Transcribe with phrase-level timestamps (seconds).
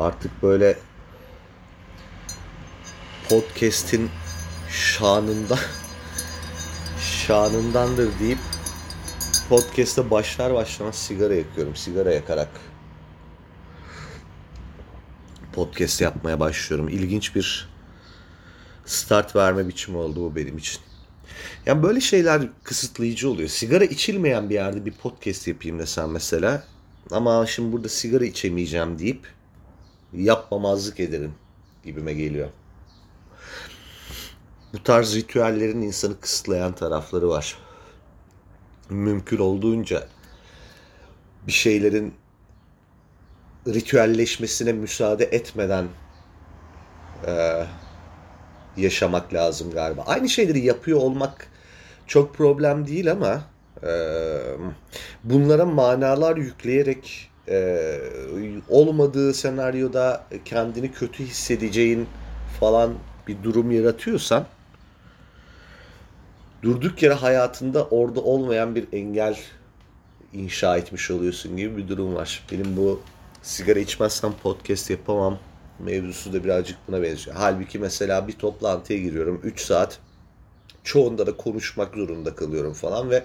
[0.00, 0.78] artık böyle
[3.28, 4.10] podcast'in
[4.70, 5.58] şanında
[7.00, 8.38] şanındandır deyip
[9.48, 11.76] podcast'e başlar başlamaz sigara yakıyorum.
[11.76, 12.48] Sigara yakarak
[15.52, 16.88] podcast yapmaya başlıyorum.
[16.88, 17.68] İlginç bir
[18.84, 20.80] start verme biçimi oldu bu benim için.
[21.66, 23.48] Yani böyle şeyler kısıtlayıcı oluyor.
[23.48, 26.64] Sigara içilmeyen bir yerde bir podcast yapayım desem mesela.
[27.10, 29.39] Ama şimdi burada sigara içemeyeceğim deyip
[30.12, 31.34] yapmamazlık ederim
[31.84, 32.48] gibime geliyor.
[34.72, 37.58] Bu tarz ritüellerin insanı kısıtlayan tarafları var.
[38.90, 40.08] Mümkün olduğunca
[41.46, 42.14] bir şeylerin
[43.66, 45.88] ritüelleşmesine müsaade etmeden
[47.26, 47.64] e,
[48.76, 50.02] yaşamak lazım galiba.
[50.06, 51.48] Aynı şeyleri yapıyor olmak
[52.06, 53.42] çok problem değil ama
[53.82, 53.92] e,
[55.24, 57.98] bunlara manalar yükleyerek e,
[58.68, 62.06] olmadığı senaryoda kendini kötü hissedeceğin
[62.60, 62.94] falan
[63.28, 64.46] bir durum yaratıyorsan
[66.62, 69.38] durduk yere hayatında orada olmayan bir engel
[70.32, 72.46] inşa etmiş oluyorsun gibi bir durum var.
[72.52, 73.00] Benim bu
[73.42, 75.38] sigara içmezsem podcast yapamam
[75.78, 77.36] mevzusu da birazcık buna benziyor.
[77.36, 79.98] Halbuki mesela bir toplantıya giriyorum 3 saat
[80.84, 83.24] çoğunda da konuşmak zorunda kalıyorum falan ve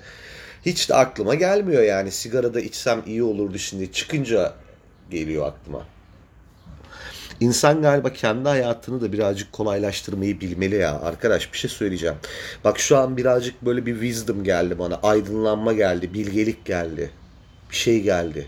[0.66, 4.54] hiç de aklıma gelmiyor yani sigara da içsem iyi olurdu şimdi çıkınca
[5.12, 5.86] geliyor aklıma.
[7.40, 11.00] İnsan galiba kendi hayatını da birazcık kolaylaştırmayı bilmeli ya.
[11.02, 12.16] Arkadaş bir şey söyleyeceğim.
[12.64, 15.00] Bak şu an birazcık böyle bir wisdom geldi bana.
[15.04, 17.12] Aydınlanma geldi, bilgelik geldi.
[17.72, 18.48] Bir şey geldi.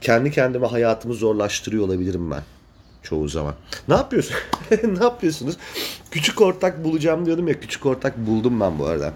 [0.00, 2.42] Kendi kendime hayatımı zorlaştırıyor olabilirim ben.
[3.02, 3.54] Çoğu zaman.
[3.88, 4.36] Ne yapıyorsun?
[4.84, 5.56] ne yapıyorsunuz?
[6.10, 7.60] Küçük ortak bulacağım diyordum ya.
[7.60, 9.12] Küçük ortak buldum ben bu arada.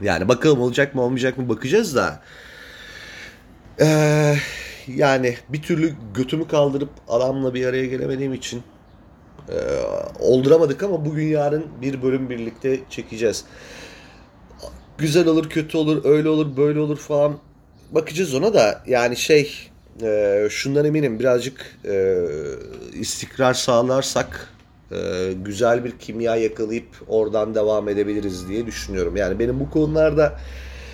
[0.00, 2.22] Yani bakalım olacak mı olmayacak mı bakacağız da.
[3.80, 4.38] Eee
[4.96, 8.62] yani bir türlü götümü kaldırıp adamla bir araya gelemediğim için
[9.48, 9.56] e,
[10.18, 13.44] olduramadık ama bugün yarın bir bölüm birlikte çekeceğiz.
[14.98, 17.38] Güzel olur, kötü olur, öyle olur, böyle olur falan
[17.90, 19.70] bakacağız ona da yani şey
[20.02, 22.16] e, şundan eminim birazcık e,
[22.94, 24.48] istikrar sağlarsak
[25.44, 29.16] güzel bir kimya yakalayıp oradan devam edebiliriz diye düşünüyorum.
[29.16, 30.38] Yani benim bu konularda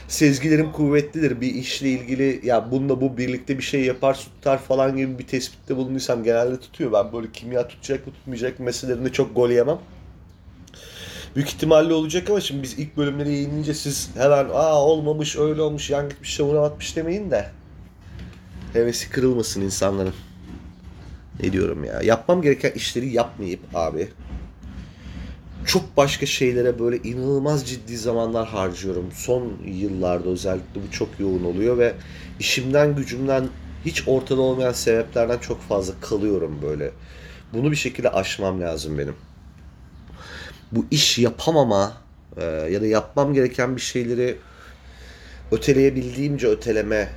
[0.09, 1.41] sezgilerim kuvvetlidir.
[1.41, 5.77] Bir işle ilgili ya bununla bu birlikte bir şey yapar tutar falan gibi bir tespitte
[5.77, 6.93] bulunduysam genelde tutuyor.
[6.93, 9.79] Ben böyle kimya tutacak mı tutmayacak meselelerinde çok gol yemem.
[11.37, 15.91] Büyük ihtimalle olacak ama şimdi biz ilk bölümleri yayınlayınca siz hemen aa olmamış öyle olmuş
[15.91, 17.51] yan gitmiş şavuna atmış demeyin de
[18.73, 20.15] hevesi kırılmasın insanların.
[21.43, 22.03] Ne diyorum ya.
[22.03, 24.09] Yapmam gereken işleri yapmayıp abi
[25.67, 29.05] çok başka şeylere böyle inanılmaz ciddi zamanlar harcıyorum.
[29.15, 31.95] Son yıllarda özellikle bu çok yoğun oluyor ve
[32.41, 33.49] işimden gücümden
[33.85, 36.91] hiç ortada olmayan sebeplerden çok fazla kalıyorum böyle.
[37.53, 39.15] Bunu bir şekilde aşmam lazım benim.
[40.73, 41.93] Bu iş yapamama
[42.37, 44.37] e, ya da yapmam gereken bir şeyleri
[45.53, 47.09] öteleyebildiğimce öteleme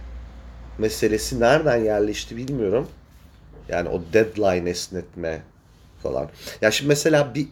[0.78, 2.88] meselesi nereden yerleşti bilmiyorum.
[3.70, 5.42] Yani o deadline esnetme
[6.04, 6.30] falan.
[6.62, 7.48] Ya şimdi mesela bir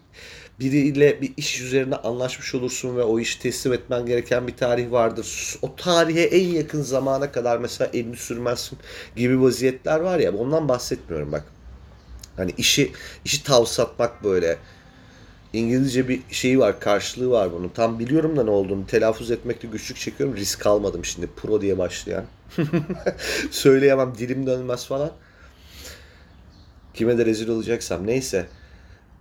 [0.59, 5.55] biriyle bir iş üzerine anlaşmış olursun ve o işi teslim etmen gereken bir tarih vardır.
[5.61, 8.78] O tarihe en yakın zamana kadar mesela elini sürmezsin
[9.16, 11.44] gibi vaziyetler var ya ondan bahsetmiyorum bak.
[12.38, 12.91] Hani işi
[13.25, 14.57] işi tavsatmak böyle
[15.53, 17.69] İngilizce bir şeyi var, karşılığı var bunun.
[17.69, 18.88] Tam biliyorum da ne olduğunu.
[18.88, 20.35] Telaffuz etmekte güçlük çekiyorum.
[20.35, 21.28] Risk almadım şimdi.
[21.28, 22.25] Pro diye başlayan.
[23.51, 25.11] Söyleyemem, dilim dönmez falan.
[26.97, 28.08] Kime de rezil olacaksam.
[28.08, 28.46] Neyse.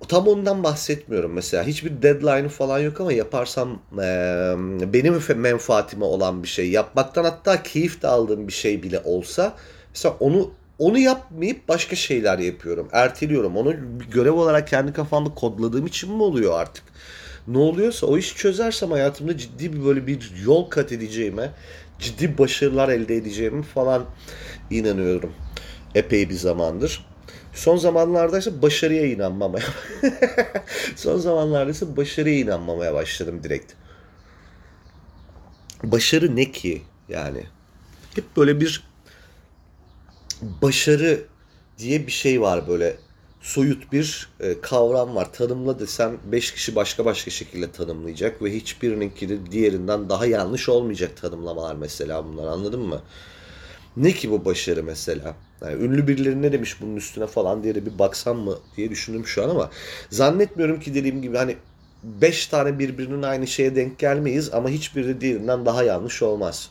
[0.08, 1.64] Tam ondan bahsetmiyorum mesela.
[1.64, 4.54] Hiçbir deadline falan yok ama yaparsam e,
[4.92, 6.70] benim menfaatime olan bir şey.
[6.70, 9.54] Yapmaktan hatta keyif de aldığım bir şey bile olsa
[9.94, 12.88] mesela onu onu yapmayıp başka şeyler yapıyorum.
[12.92, 13.56] Erteliyorum.
[13.56, 13.74] Onu
[14.10, 16.84] görev olarak kendi kafamda kodladığım için mi oluyor artık?
[17.48, 21.50] Ne oluyorsa o işi çözersem hayatımda ciddi bir böyle bir yol kat edeceğime,
[21.98, 24.04] ciddi başarılar elde edeceğime falan
[24.70, 25.32] inanıyorum.
[25.94, 27.06] Epey bir zamandır.
[27.56, 29.64] Son zamanlarda ise başarıya inanmamaya
[30.96, 33.72] Son zamanlarda ise başarıya inanmamaya başladım direkt.
[35.84, 37.46] Başarı ne ki yani?
[38.14, 38.84] Hep böyle bir
[40.42, 41.24] başarı
[41.78, 42.96] diye bir şey var böyle
[43.40, 45.32] soyut bir e, kavram var.
[45.32, 51.16] Tanımla desem 5 kişi başka başka şekilde tanımlayacak ve hiçbirininki de diğerinden daha yanlış olmayacak
[51.16, 53.02] tanımlamalar mesela bunlar anladın mı?
[53.96, 55.36] Ne ki bu başarı mesela?
[55.62, 59.26] Yani ünlü birileri ne demiş bunun üstüne falan diye de bir baksam mı diye düşündüm
[59.26, 59.70] şu an ama
[60.10, 61.56] zannetmiyorum ki dediğim gibi hani
[62.02, 66.70] 5 tane birbirinin aynı şeye denk gelmeyiz ama hiçbiri diğerinden daha yanlış olmaz.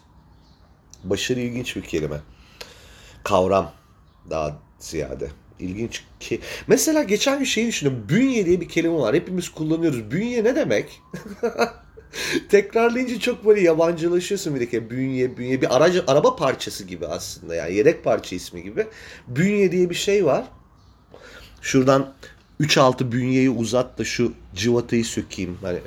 [1.04, 2.20] Başarı ilginç bir kelime.
[3.24, 3.72] Kavram
[4.30, 5.30] daha ziyade.
[5.60, 6.42] İlginç ki.
[6.68, 8.06] Mesela geçen bir şey düşündüm.
[8.10, 9.16] Bünye diye bir kelime var.
[9.16, 10.12] Hepimiz kullanıyoruz.
[10.12, 11.02] Bünye ne demek?
[12.50, 14.90] Tekrarlayınca çok böyle yabancılaşıyorsun bir dakika.
[14.90, 18.88] Bünye, bünye bir aracı, araba parçası gibi aslında yani yedek parça ismi gibi.
[19.28, 20.44] Bünye diye bir şey var.
[21.62, 22.14] Şuradan
[22.62, 25.58] 3-6 bünyeyi uzat da şu civatayı sökeyim.
[25.62, 25.80] Hani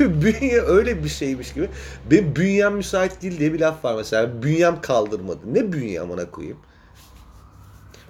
[0.22, 1.68] bünye öyle bir şeymiş gibi.
[2.10, 4.42] Benim bünyem müsait değil diye bir laf var mesela.
[4.42, 5.40] Bünyem kaldırmadı.
[5.52, 6.58] Ne bünye amına koyayım?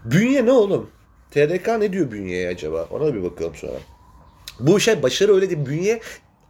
[0.05, 0.91] Bünye ne oğlum?
[1.31, 2.89] TDK ne diyor bünyeye acaba?
[2.91, 3.79] Ona bir bakalım sonra.
[4.61, 5.67] Bu şey başarı öyle değil.
[5.67, 6.01] Bünye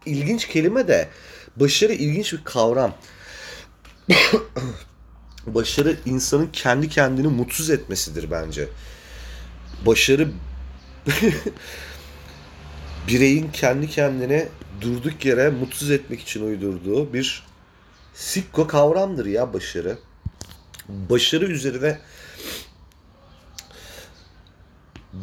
[0.07, 1.09] ilginç kelime de
[1.57, 2.95] başarı ilginç bir kavram.
[5.47, 8.69] başarı insanın kendi kendini mutsuz etmesidir bence.
[9.87, 10.29] Başarı
[13.09, 14.49] bireyin kendi kendine
[14.81, 17.43] durduk yere mutsuz etmek için uydurduğu bir
[18.15, 19.99] sikko kavramdır ya başarı.
[20.89, 21.99] Başarı üzerine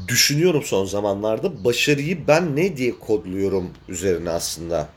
[0.07, 1.63] düşünüyorum son zamanlarda.
[1.63, 4.89] Başarıyı ben ne diye kodluyorum üzerine aslında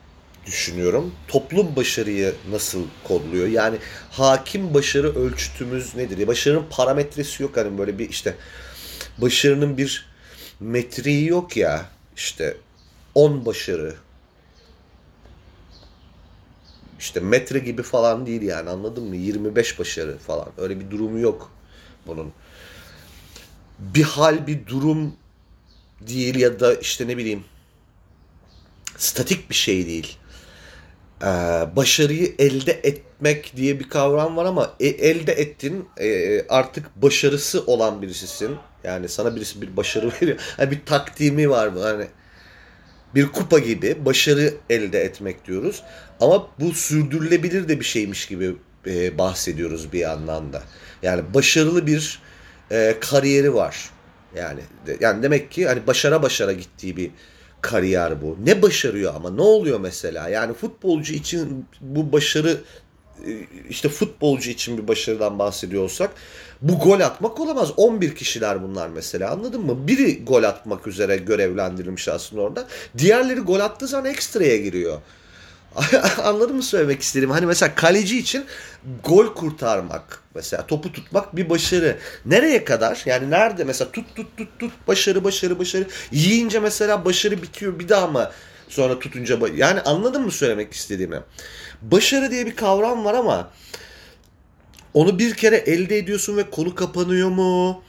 [0.45, 1.13] düşünüyorum.
[1.27, 3.47] Toplum başarıyı nasıl kodluyor?
[3.47, 3.77] Yani
[4.11, 6.27] hakim başarı ölçütümüz nedir?
[6.27, 8.35] Başarının parametresi yok hani böyle bir işte
[9.17, 10.05] başarının bir
[10.59, 12.57] metriği yok ya işte
[13.15, 13.95] 10 başarı
[16.99, 19.15] işte metre gibi falan değil yani anladın mı?
[19.15, 21.51] 25 başarı falan öyle bir durumu yok
[22.07, 22.33] bunun
[23.79, 25.13] bir hal bir durum
[26.01, 27.43] değil ya da işte ne bileyim
[28.97, 30.17] statik bir şey değil.
[31.21, 31.25] Ee,
[31.75, 38.01] başarıyı elde etmek diye bir kavram var ama e, elde ettin e, artık başarısı olan
[38.01, 38.55] birisisin.
[38.83, 40.37] Yani sana birisi bir başarı veriyor.
[40.57, 41.81] Yani bir takdimi var mı?
[41.81, 42.07] Hani
[43.15, 45.83] bir kupa gibi başarı elde etmek diyoruz.
[46.19, 48.55] Ama bu sürdürülebilir de bir şeymiş gibi
[48.87, 50.63] e, bahsediyoruz bir yandan da.
[51.03, 52.19] Yani başarılı bir
[52.71, 53.89] e, kariyeri var.
[54.35, 54.61] Yani
[54.99, 57.11] yani demek ki hani başara başara gittiği bir
[57.61, 58.37] kariyer bu.
[58.45, 60.29] Ne başarıyor ama ne oluyor mesela?
[60.29, 62.57] Yani futbolcu için bu başarı
[63.25, 63.31] e,
[63.69, 66.11] işte futbolcu için bir başarıdan bahsediyorsak
[66.61, 67.71] bu gol atmak olamaz.
[67.77, 69.87] 11 kişiler bunlar mesela anladın mı?
[69.87, 72.67] Biri gol atmak üzere görevlendirilmiş aslında orada.
[72.97, 75.01] Diğerleri gol attığı zaman ekstraya giriyor.
[76.23, 77.31] Anladın mı söylemek istediğim?
[77.31, 78.45] Hani mesela kaleci için
[79.03, 81.97] gol kurtarmak mesela topu tutmak bir başarı.
[82.25, 83.03] Nereye kadar?
[83.05, 85.87] Yani nerede mesela tut tut tut tut başarı başarı başarı.
[86.11, 88.31] Yiyince mesela başarı bitiyor bir daha mı
[88.69, 91.19] sonra tutunca yani anladın mı söylemek istediğimi?
[91.81, 93.51] Başarı diye bir kavram var ama
[94.93, 97.83] onu bir kere elde ediyorsun ve konu kapanıyor mu?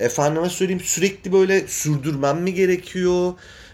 [0.00, 3.32] Efendime söyleyeyim sürekli böyle sürdürmem mi gerekiyor?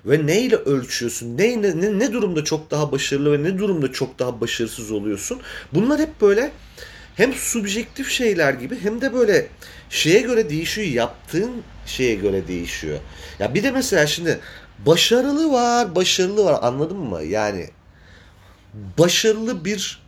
[0.08, 1.38] Ve neyle ölçüyorsun?
[1.38, 5.40] Ne, ne, ne durumda çok daha başarılı ve ne durumda çok daha başarısız oluyorsun?
[5.74, 6.50] Bunlar hep böyle
[7.16, 9.46] hem subjektif şeyler gibi hem de böyle
[9.90, 10.86] şeye göre değişiyor.
[10.86, 12.98] Yaptığın şeye göre değişiyor.
[13.38, 14.40] Ya bir de mesela şimdi
[14.86, 17.22] başarılı var, başarılı var anladın mı?
[17.22, 17.70] Yani
[18.98, 20.02] başarılı bir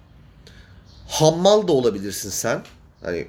[1.08, 2.62] hammal da olabilirsin sen.
[3.02, 3.26] Hani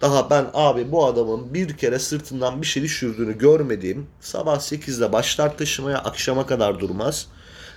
[0.00, 5.58] daha ben abi bu adamın bir kere sırtından bir şey düşürdüğünü görmediğim sabah 8'de başlar
[5.58, 7.26] taşımaya akşama kadar durmaz.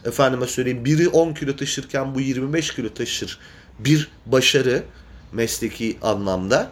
[0.06, 3.40] Efendime söyleyeyim biri 10 kilo taşırken bu 25 kilo taşır.
[3.80, 4.84] Bir başarı
[5.32, 6.70] mesleki anlamda.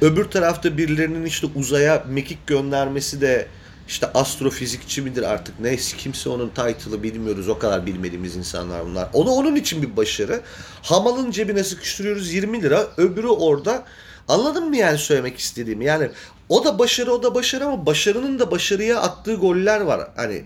[0.00, 3.48] Öbür tarafta birilerinin işte uzaya mekik göndermesi de
[3.88, 9.08] işte astrofizikçi midir artık neyse kimse onun title'ı bilmiyoruz o kadar bilmediğimiz insanlar bunlar.
[9.12, 10.40] Onu onun için bir başarı.
[10.82, 13.84] Hamalın cebine sıkıştırıyoruz 20 lira öbürü orada
[14.28, 16.10] anladın mı yani söylemek istediğimi yani
[16.48, 20.44] o da başarı o da başarı ama başarının da başarıya attığı goller var hani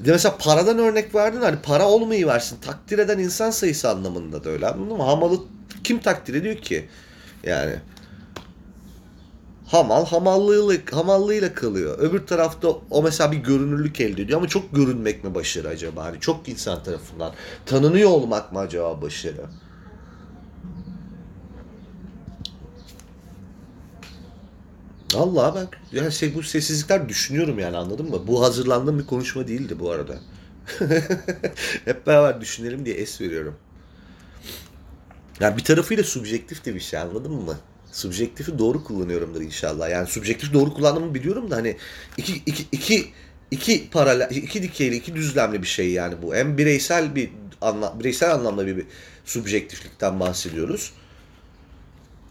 [0.00, 4.66] mesela paradan örnek verdin hani para olmayı versin takdir eden insan sayısı anlamında da öyle
[4.66, 5.02] anladın mı?
[5.02, 5.40] Hamalı
[5.84, 6.88] kim takdir ediyor ki
[7.44, 7.74] yani
[9.66, 11.98] hamal hamallığıyla, hamallığıyla kalıyor.
[11.98, 16.04] Öbür tarafta o mesela bir görünürlük elde ediyor ama çok görünmek mi başarı acaba?
[16.04, 17.32] Hani çok insan tarafından
[17.66, 19.46] tanınıyor olmak mı acaba başarı?
[25.16, 28.26] Allah ben yani şey, bu sessizlikler düşünüyorum yani anladın mı?
[28.26, 30.14] Bu hazırlandığım bir konuşma değildi bu arada.
[31.84, 33.56] Hep beraber düşünelim diye es veriyorum.
[35.40, 37.56] Yani bir tarafıyla subjektif de bir şey anladın mı?
[37.94, 39.90] Subjektifi doğru kullanıyorumdur inşallah.
[39.90, 41.76] Yani subjektif doğru kullandığımı biliyorum da hani
[42.16, 43.06] iki, iki, iki,
[43.50, 46.34] iki paralel, iki dikeyli, iki düzlemli bir şey yani bu.
[46.34, 48.86] Hem bireysel bir anla, bireysel anlamda bir, bir
[49.24, 50.92] subjektiflikten bahsediyoruz.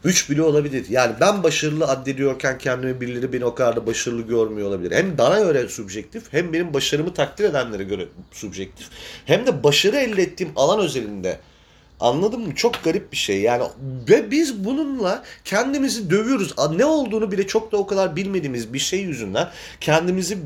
[0.04, 0.86] Üç bile olabilir.
[0.90, 4.92] Yani ben başarılı addediyorken kendimi birileri beni o kadar da başarılı görmüyor olabilir.
[4.92, 8.86] Hem bana göre subjektif hem benim başarımı takdir edenlere göre subjektif.
[9.26, 11.40] Hem de başarı elde ettiğim alan özelinde
[12.04, 12.54] Anladın mı?
[12.54, 13.40] Çok garip bir şey.
[13.40, 13.64] Yani
[14.08, 16.54] ve biz bununla kendimizi dövüyoruz.
[16.76, 20.38] Ne olduğunu bile çok da o kadar bilmediğimiz bir şey yüzünden kendimizi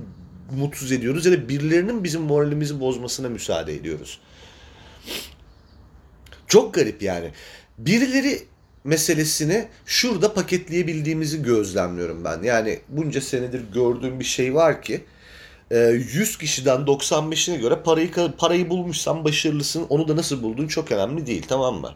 [0.58, 4.20] mutsuz ediyoruz ya da birilerinin bizim moralimizi bozmasına müsaade ediyoruz.
[6.46, 7.30] Çok garip yani.
[7.78, 8.42] Birileri
[8.84, 12.42] meselesini şurada paketleyebildiğimizi gözlemliyorum ben.
[12.42, 15.04] Yani bunca senedir gördüğüm bir şey var ki
[15.70, 19.86] 100 e, kişiden 95'ine göre parayı parayı bulmuşsan başarılısın.
[19.88, 21.94] Onu da nasıl buldun çok önemli değil tamam mı?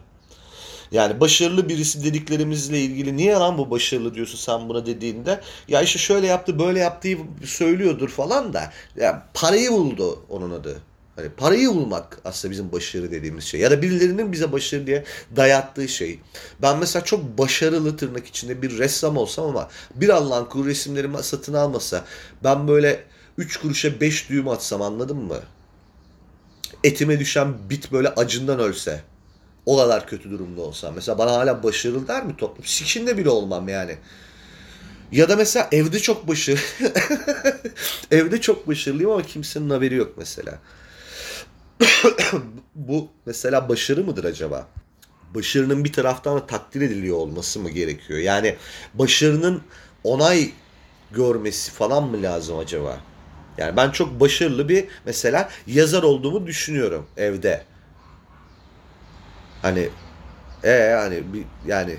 [0.91, 5.99] Yani başarılı birisi dediklerimizle ilgili niye lan bu başarılı diyorsun sen buna dediğinde ya işte
[5.99, 10.81] şöyle yaptı böyle yaptığı söylüyordur falan da ya parayı buldu onun adı.
[11.15, 13.59] Hani parayı bulmak aslında bizim başarı dediğimiz şey.
[13.59, 15.03] Ya da birilerinin bize başarı diye
[15.35, 16.19] dayattığı şey.
[16.61, 21.53] Ben mesela çok başarılı tırnak içinde bir ressam olsam ama bir Allah'ın kuru resimlerimi satın
[21.53, 22.05] almasa
[22.43, 23.03] ben böyle
[23.37, 25.39] 3 kuruşa 5 düğüm atsam anladın mı?
[26.83, 29.01] Etime düşen bit böyle acından ölse.
[29.65, 30.95] O kadar kötü durumda olsam.
[30.95, 32.65] Mesela bana hala başarılı der mi toplum?
[32.65, 33.97] Sikinde bile olmam yani.
[35.11, 36.59] Ya da mesela evde çok başarılı.
[38.11, 40.59] evde çok başarılıyım ama kimsenin haberi yok mesela.
[42.75, 44.67] Bu mesela başarı mıdır acaba?
[45.35, 48.19] Başarının bir taraftan da takdir ediliyor olması mı gerekiyor?
[48.19, 48.55] Yani
[48.93, 49.61] başarının
[50.03, 50.51] onay
[51.11, 52.99] görmesi falan mı lazım acaba?
[53.57, 57.63] Yani ben çok başarılı bir mesela yazar olduğumu düşünüyorum evde.
[59.61, 59.89] Hani
[60.63, 61.97] e yani bir yani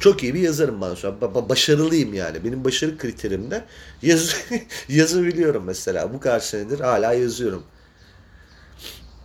[0.00, 1.14] çok iyi bir yazarım ben şu an.
[1.22, 2.44] Ba- başarılıyım yani.
[2.44, 3.64] Benim başarı kriterimde
[4.02, 4.36] yaz
[4.88, 6.14] yazabiliyorum mesela.
[6.14, 7.64] Bu kadar senedir hala yazıyorum.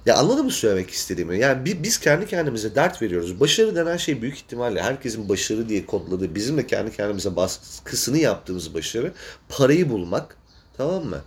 [0.06, 1.40] Ya anladın mı söylemek istediğimi?
[1.40, 3.40] Yani biz kendi kendimize dert veriyoruz.
[3.40, 8.74] Başarı denen şey büyük ihtimalle herkesin başarı diye kodladığı, bizim de kendi kendimize baskısını yaptığımız
[8.74, 9.14] başarı
[9.50, 10.38] parayı bulmak.
[10.78, 11.22] Tamam mı?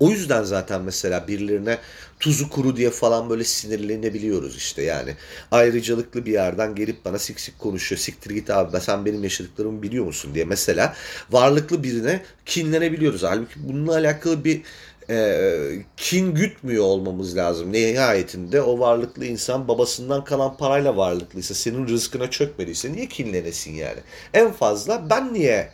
[0.00, 1.78] O yüzden zaten mesela birilerine
[2.20, 5.16] tuzu kuru diye falan böyle sinirlenebiliyoruz işte yani.
[5.50, 7.98] Ayrıcalıklı bir yerden gelip bana sik sik konuşuyor.
[7.98, 10.94] Siktir git abi sen benim yaşadıklarımı biliyor musun diye mesela
[11.30, 13.22] varlıklı birine kinlenebiliyoruz.
[13.22, 14.62] Halbuki bununla alakalı bir
[15.10, 17.72] e, kin gütmüyor olmamız lazım.
[17.72, 24.00] Nihayetinde o varlıklı insan babasından kalan parayla varlıklıysa, senin rızkına çökmediyse niye kinlenesin yani?
[24.34, 25.70] En fazla ben niye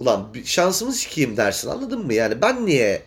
[0.00, 2.14] ulan şansımı sikeyim dersin anladın mı?
[2.14, 3.02] Yani ben niye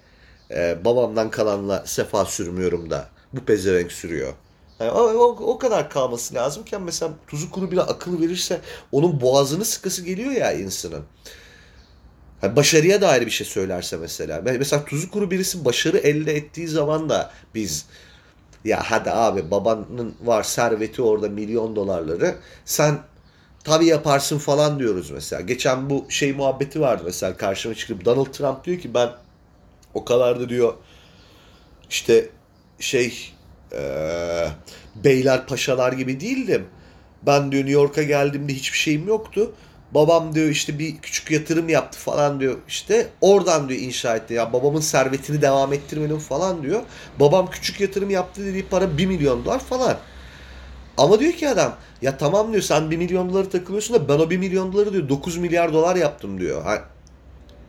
[0.51, 4.33] e, babamdan kalanla sefa sürmüyorum da bu pezevenk sürüyor.
[4.79, 8.59] Yani o, o, o kadar kalması lazımken mesela tuzu kuru bile akıl verirse
[8.91, 11.03] onun boğazını sıkısı geliyor ya insanın.
[12.43, 14.41] Başarıya dair bir şey söylerse mesela.
[14.43, 17.85] Mesela tuzu kuru birisi başarı elde ettiği zaman da biz
[18.65, 22.35] ya hadi abi babanın var serveti orada milyon dolarları
[22.65, 22.99] sen
[23.63, 25.41] tabii yaparsın falan diyoruz mesela.
[25.41, 29.09] Geçen bu şey muhabbeti vardı mesela karşıma çıkıp Donald Trump diyor ki ben
[29.93, 30.73] o kadar da diyor
[31.89, 32.29] işte
[32.79, 33.31] şey
[33.71, 33.81] e,
[34.95, 36.65] beyler paşalar gibi değildim.
[37.25, 39.53] Ben diyor New York'a geldiğimde hiçbir şeyim yoktu.
[39.93, 44.53] Babam diyor işte bir küçük yatırım yaptı falan diyor işte oradan diyor inşa etti ya
[44.53, 46.81] babamın servetini devam ettirmedim falan diyor.
[47.19, 49.97] Babam küçük yatırım yaptı dediği para 1 milyon dolar falan.
[50.97, 54.29] Ama diyor ki adam ya tamam diyor sen 1 milyon doları takılıyorsun da ben o
[54.29, 56.63] 1 milyon doları diyor 9 milyar dolar yaptım diyor.
[56.63, 56.81] Ha,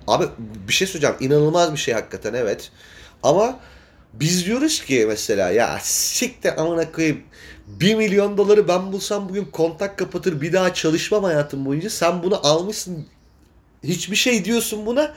[0.08, 0.24] Abi
[0.68, 1.16] bir şey söyleyeceğim.
[1.20, 2.70] İnanılmaz bir şey hakikaten evet.
[3.22, 3.56] Ama
[4.20, 7.22] biz diyoruz ki mesela ya siktir amına koyayım
[7.66, 11.90] 1 milyon doları ben bulsam bugün kontak kapatır bir daha çalışmam hayatım boyunca.
[11.90, 13.06] Sen bunu almışsın
[13.84, 15.14] hiçbir şey diyorsun buna.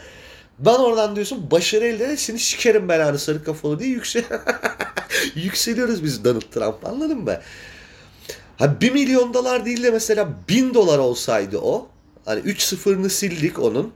[0.60, 4.24] Ben oradan diyorsun başarı elde seni şikerim belanı sarı kafalı diye yüksel
[5.36, 7.39] yükseliyoruz biz Donald Trump anladın mı?
[8.58, 11.88] Ha 1 milyon dolar değil de mesela 1000 dolar olsaydı o.
[12.25, 13.94] Hani 3 sıfırını sildik onun.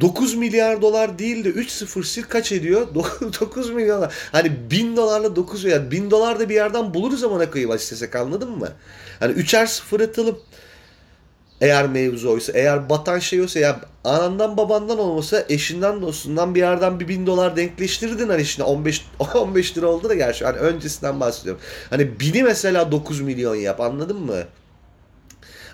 [0.00, 2.94] 9 milyar dolar değil de 3 sıfır sil kaç ediyor?
[2.94, 4.14] 9 milyon dolar.
[4.32, 5.90] Hani 1000 dolarla 9 milyar.
[5.90, 8.68] 1000 dolar da bir yerden buluruz ama koyayım istesek anladın mı?
[9.20, 10.38] Hani üçer sıfır atalım.
[11.60, 17.00] Eğer mevzu oysa, eğer batan şey oysa ya anandan babandan olmasa eşinden dostundan bir yerden
[17.00, 21.62] bir bin dolar denkleştirdin hani şimdi 15 15 lira oldu da gerçi hani öncesinden bahsediyorum.
[21.90, 24.44] Hani bini mesela 9 milyon yap anladın mı?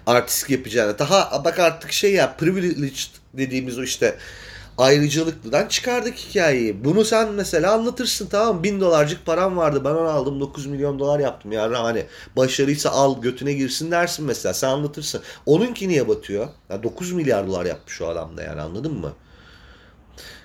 [0.06, 0.98] artistik yapacağını.
[0.98, 4.16] Daha bak artık şey ya privileged dediğimiz o işte
[4.78, 6.84] ayrıcalıklıdan çıkardık hikayeyi.
[6.84, 11.20] Bunu sen mesela anlatırsın tamam Bin dolarcık param vardı ben onu aldım 9 milyon dolar
[11.20, 15.22] yaptım yani hani başarıysa al götüne girsin dersin mesela sen anlatırsın.
[15.46, 16.48] Onunki niye batıyor?
[16.70, 19.12] Ya 9 milyar dolar yapmış o adam da yani anladın mı?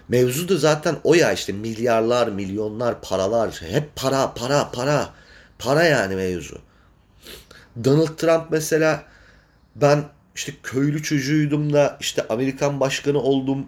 [0.10, 3.62] Mevzu da zaten o ya işte milyarlar, milyonlar, paralar.
[3.70, 5.10] Hep para, para, para.
[5.60, 6.58] Para yani mevzu.
[7.84, 9.03] Donald Trump mesela
[9.75, 10.03] ben
[10.38, 13.65] işte köylü çocuğuydum da işte Amerikan başkanı oldum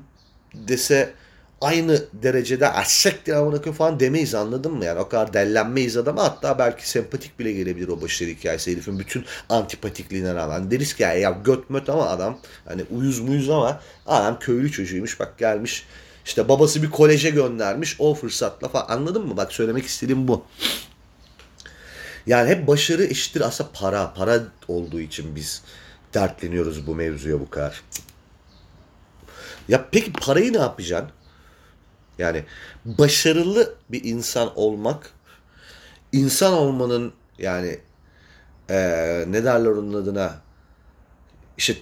[0.53, 1.13] dese
[1.61, 4.85] aynı derecede eşektir amına koyayım falan demeyiz anladın mı?
[4.85, 9.25] Yani o kadar dellenmeyiz adama hatta belki sempatik bile gelebilir o başarı hikayesi herifin bütün
[9.49, 10.71] antipatikliğine rağmen.
[10.71, 15.19] Deriz ki ya, ya göt möt ama adam hani uyuz muyuz ama adam köylü çocuğuymuş
[15.19, 15.85] bak gelmiş
[16.25, 19.37] işte babası bir koleje göndermiş o fırsatla falan anladın mı?
[19.37, 20.45] Bak söylemek istediğim bu.
[22.27, 24.13] Yani hep başarı eşittir aslında para.
[24.13, 25.61] Para olduğu için biz
[26.13, 27.83] dertleniyoruz bu mevzuya bu kadar.
[29.67, 31.09] Ya peki parayı ne yapacaksın?
[32.17, 32.45] Yani
[32.85, 35.11] başarılı bir insan olmak,
[36.11, 37.79] insan olmanın yani
[38.69, 40.41] ee, ne derler onun adına
[41.57, 41.73] işte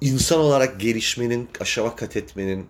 [0.00, 2.66] insan olarak gelişmenin, aşama kat etmenin,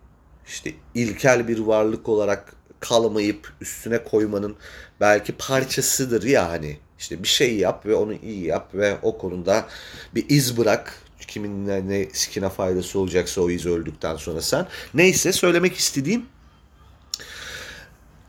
[0.46, 4.56] işte ilkel bir varlık olarak kalmayıp üstüne koymanın
[5.00, 6.78] belki parçasıdır ya hani.
[7.00, 9.66] İşte bir şey yap ve onu iyi yap ve o konuda
[10.14, 11.02] bir iz bırak.
[11.26, 14.66] Kimin ne, ne sikine faydası olacaksa o iz öldükten sonra sen.
[14.94, 16.26] Neyse söylemek istediğim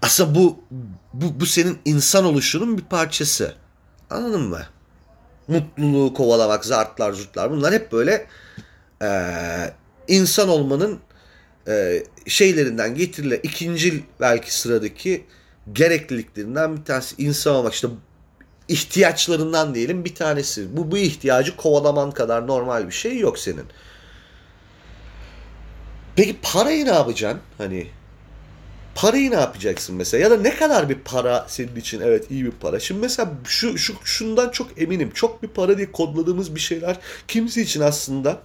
[0.01, 0.59] aslında bu,
[1.13, 3.55] bu, bu senin insan oluşunun bir parçası.
[4.09, 4.61] Anladın mı?
[5.47, 8.27] Mutluluğu kovalamak, zartlar, zurtlar bunlar hep böyle
[9.01, 9.09] e,
[10.07, 10.99] insan olmanın
[11.67, 15.25] e, şeylerinden getirilen ikinci belki sıradaki
[15.73, 17.73] gerekliliklerinden bir tanesi insan olmak.
[17.73, 17.87] işte
[18.71, 20.77] ihtiyaçlarından diyelim bir tanesi.
[20.77, 23.65] Bu, bu ihtiyacı kovalaman kadar normal bir şey yok senin.
[26.15, 27.41] Peki parayı ne yapacaksın?
[27.57, 27.87] Hani
[28.95, 30.23] parayı ne yapacaksın mesela?
[30.23, 32.79] Ya da ne kadar bir para senin için evet iyi bir para.
[32.79, 35.11] Şimdi mesela şu, şu şundan çok eminim.
[35.13, 36.97] Çok bir para diye kodladığımız bir şeyler
[37.27, 38.39] kimse için aslında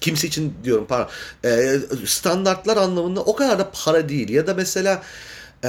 [0.00, 1.08] kimse için diyorum para
[1.44, 4.28] e, standartlar anlamında o kadar da para değil.
[4.28, 5.02] Ya da mesela
[5.64, 5.68] e,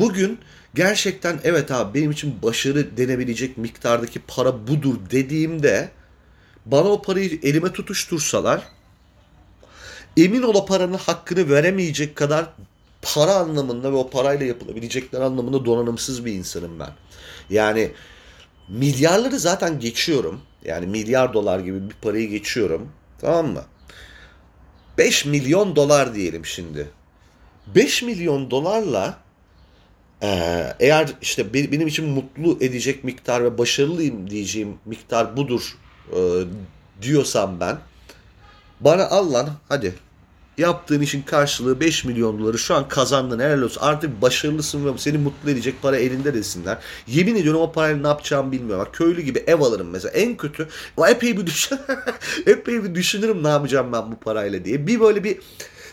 [0.00, 0.38] bugün
[0.78, 5.90] gerçekten evet abi benim için başarı denebilecek miktardaki para budur dediğimde
[6.66, 8.62] bana o parayı elime tutuştursalar
[10.16, 12.46] emin ol o paranın hakkını veremeyecek kadar
[13.02, 16.90] para anlamında ve o parayla yapılabilecekler anlamında donanımsız bir insanım ben.
[17.50, 17.92] Yani
[18.68, 20.40] milyarları zaten geçiyorum.
[20.64, 22.88] Yani milyar dolar gibi bir parayı geçiyorum.
[23.20, 23.62] Tamam mı?
[24.98, 26.88] 5 milyon dolar diyelim şimdi.
[27.66, 29.27] 5 milyon dolarla
[30.80, 35.76] eğer işte benim için mutlu edecek miktar ve başarılıyım diyeceğim miktar budur
[36.12, 36.18] e,
[37.02, 37.78] diyorsam ben
[38.80, 39.94] bana al hadi
[40.58, 45.18] yaptığın işin karşılığı 5 milyon doları şu an kazandın helal olsun artık başarılısın ve seni
[45.18, 46.78] mutlu edecek para elinde desinler.
[47.06, 48.84] Yemin ediyorum o parayla ne yapacağımı bilmiyorum.
[48.86, 51.78] Bak, köylü gibi ev alırım mesela en kötü o epey bir düşün
[52.46, 54.86] epey bir düşünürüm ne yapacağım ben bu parayla diye.
[54.86, 55.38] Bir böyle bir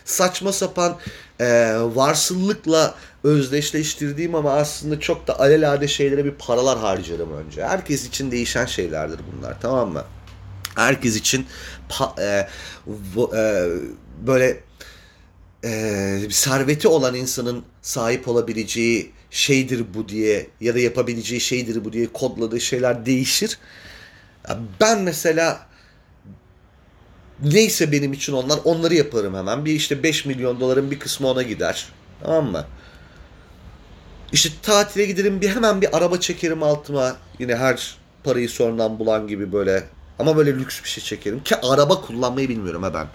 [0.04, 0.96] saçma sapan
[1.40, 2.94] e, varsıllıkla
[3.26, 7.64] özdeşleştirdiğim ama aslında çok da alelade şeylere bir paralar harcarım önce.
[7.64, 10.04] Herkes için değişen şeylerdir bunlar tamam mı?
[10.74, 11.46] Herkes için
[11.88, 12.48] pa, e,
[12.86, 13.68] bu, e,
[14.26, 14.60] böyle
[15.64, 22.06] e, serveti olan insanın sahip olabileceği şeydir bu diye ya da yapabileceği şeydir bu diye
[22.12, 23.58] kodladığı şeyler değişir.
[24.80, 25.66] Ben mesela
[27.42, 29.64] neyse benim için onlar onları yaparım hemen.
[29.64, 31.88] Bir işte 5 milyon doların bir kısmı ona gider.
[32.22, 32.66] Tamam mı?
[34.32, 37.16] İşte tatile giderim bir hemen bir araba çekerim altıma.
[37.38, 39.84] Yine her parayı sonradan bulan gibi böyle
[40.18, 43.06] ama böyle lüks bir şey çekerim ki araba kullanmayı bilmiyorum ha ben.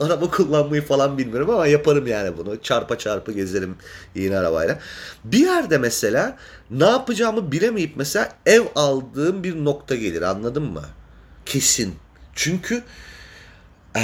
[0.00, 2.62] araba kullanmayı falan bilmiyorum ama yaparım yani bunu.
[2.62, 3.76] Çarpa çarpa gezerim
[4.14, 4.78] yeni arabayla.
[5.24, 6.36] Bir yerde mesela
[6.70, 10.82] ne yapacağımı bilemeyip mesela ev aldığım bir nokta gelir anladın mı?
[11.46, 11.94] Kesin.
[12.34, 12.82] Çünkü
[13.96, 14.00] e,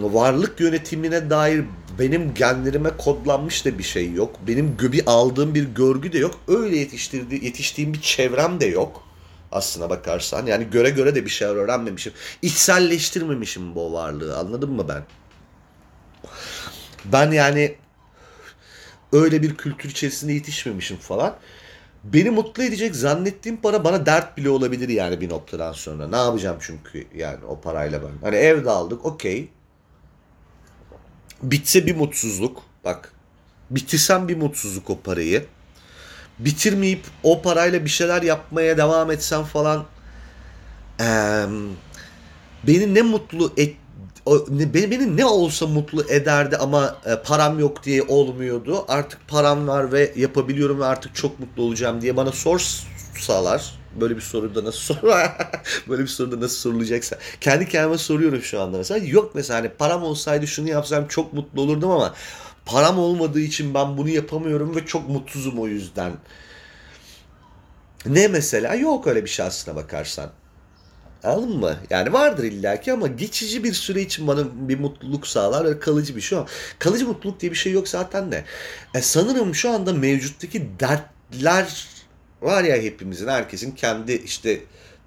[0.00, 1.64] varlık yönetimine dair
[1.98, 4.36] benim genlerime kodlanmış da bir şey yok.
[4.46, 6.40] Benim göbi aldığım bir görgü de yok.
[6.48, 9.08] Öyle yetiştirdi, yetiştiğim bir çevrem de yok
[9.52, 10.46] aslına bakarsan.
[10.46, 12.12] Yani göre göre de bir şeyler öğrenmemişim.
[12.42, 15.02] İçselleştirmemişim bu varlığı anladın mı ben?
[17.04, 17.74] Ben yani
[19.12, 21.36] öyle bir kültür içerisinde yetişmemişim falan.
[22.04, 26.08] Beni mutlu edecek zannettiğim para bana dert bile olabilir yani bir noktadan sonra.
[26.08, 28.10] Ne yapacağım çünkü yani o parayla ben.
[28.22, 29.48] Hani evde aldık okey.
[31.42, 32.62] Bitse bir mutsuzluk.
[32.84, 33.12] Bak
[33.70, 35.46] bitirsem bir mutsuzluk o parayı
[36.38, 39.84] bitirmeyip o parayla bir şeyler yapmaya devam etsem falan
[41.00, 41.06] e,
[42.66, 43.76] beni ne mutlu et
[44.74, 48.84] beni ne olsa mutlu ederdi ama e, param yok diye olmuyordu.
[48.88, 54.20] Artık param var ve yapabiliyorum ve artık çok mutlu olacağım diye bana sorsalar böyle bir
[54.20, 54.96] soruda nasıl sor
[55.88, 60.02] böyle bir soruda nasıl sorulacaksa kendi kendime soruyorum şu anda mesela yok mesela hani param
[60.02, 62.14] olsaydı şunu yapsam çok mutlu olurdum ama
[62.68, 66.12] param olmadığı için ben bunu yapamıyorum ve çok mutsuzum o yüzden.
[68.06, 68.74] Ne mesela?
[68.74, 70.30] Yok öyle bir şey aslına bakarsan.
[71.24, 71.76] Anladın mı?
[71.90, 76.20] Yani vardır illaki ama geçici bir süre için bana bir mutluluk sağlar ve kalıcı bir
[76.20, 76.38] şey.
[76.78, 78.44] Kalıcı mutluluk diye bir şey yok zaten de.
[78.94, 81.86] E sanırım şu anda mevcuttaki dertler
[82.42, 84.60] var ya hepimizin, herkesin kendi işte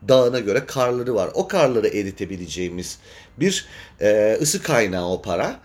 [0.08, 1.30] dağına göre karları var.
[1.34, 3.00] O karları eritebileceğimiz
[3.38, 3.66] bir
[4.02, 5.60] e, ısı kaynağı o para.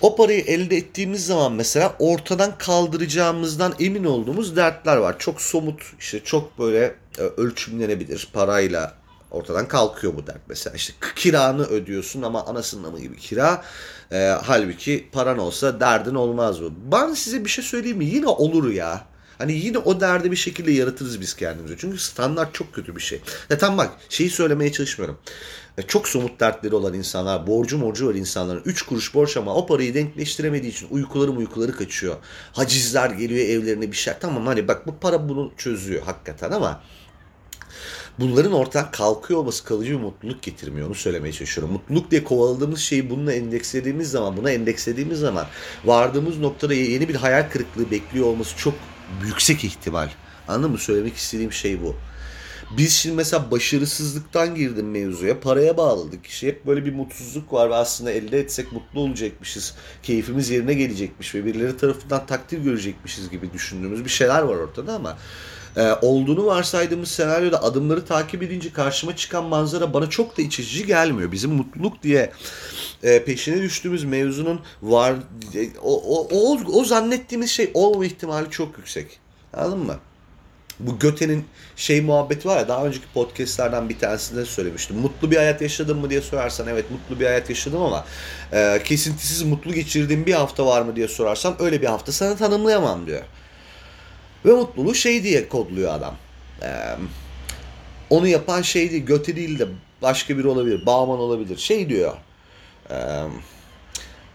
[0.00, 5.18] O parayı elde ettiğimiz zaman mesela ortadan kaldıracağımızdan emin olduğumuz dertler var.
[5.18, 8.94] Çok somut işte çok böyle e, ölçümlenebilir parayla
[9.30, 10.76] ortadan kalkıyor bu dert mesela.
[10.76, 13.64] İşte kiranı ödüyorsun ama anasının amı gibi kira.
[14.12, 16.72] E, halbuki paran olsa derdin olmaz bu.
[16.92, 18.04] Ben size bir şey söyleyeyim mi?
[18.04, 19.04] Yine olur ya.
[19.38, 21.74] Hani yine o derdi bir şekilde yaratırız biz kendimize.
[21.78, 23.20] Çünkü standart çok kötü bir şey.
[23.50, 25.18] Ya tam bak şeyi söylemeye çalışmıyorum.
[25.86, 28.62] Çok somut dertleri olan insanlar, borcu morcu var insanların.
[28.64, 32.16] 3 kuruş borç ama o parayı denkleştiremediği için uykuları uykuları kaçıyor.
[32.52, 34.14] Hacizler geliyor evlerine bir şey.
[34.20, 36.82] Tamam hani bak bu para bunu çözüyor hakikaten ama
[38.18, 40.86] bunların ortadan kalkıyor olması kalıcı bir mutluluk getirmiyor.
[40.86, 41.72] Onu söylemeye çalışıyorum.
[41.72, 45.46] Mutluluk diye kovaladığımız şeyi bununla endekslediğimiz zaman, buna endekslediğimiz zaman
[45.84, 48.74] vardığımız noktada yeni bir hayal kırıklığı bekliyor olması çok
[49.26, 50.08] yüksek ihtimal.
[50.48, 50.78] Anladın mı?
[50.78, 51.96] Söylemek istediğim şey bu.
[52.76, 55.40] Biz şimdi mesela başarısızlıktan girdim mevzuya.
[55.40, 56.46] Paraya bağladık işi.
[56.46, 59.74] Hep böyle bir mutsuzluk var ve aslında elde etsek mutlu olacakmışız.
[60.02, 65.18] Keyfimiz yerine gelecekmiş ve birileri tarafından takdir görecekmişiz gibi düşündüğümüz bir şeyler var ortada ama
[65.78, 70.84] e, olduğunu varsaydığımız senaryoda adımları takip edince karşıma çıkan manzara bana çok da iç açıcı
[70.84, 71.32] gelmiyor.
[71.32, 72.32] Bizim mutluluk diye
[73.02, 75.14] e, peşine düştüğümüz mevzunun var
[75.54, 79.18] e, o, o, o, o zannettiğimiz şey olma ihtimali çok yüksek.
[79.52, 79.96] Anladın mı?
[80.80, 81.44] Bu Göte'nin
[81.76, 84.96] şey muhabbeti var ya daha önceki podcastlerden bir tanesinde söylemiştim.
[84.96, 88.04] Mutlu bir hayat yaşadın mı diye sorarsan evet mutlu bir hayat yaşadım ama
[88.52, 93.06] e, kesintisiz mutlu geçirdiğim bir hafta var mı diye sorarsan öyle bir hafta sana tanımlayamam
[93.06, 93.22] diyor.
[94.44, 96.16] Ve mutluluğu şey diye kodluyor adam.
[96.62, 96.70] E,
[98.10, 99.66] onu yapan şey değil, Göte değil de
[100.02, 101.56] başka biri olabilir, Bağman olabilir.
[101.56, 102.16] Şey diyor.
[102.90, 102.96] E,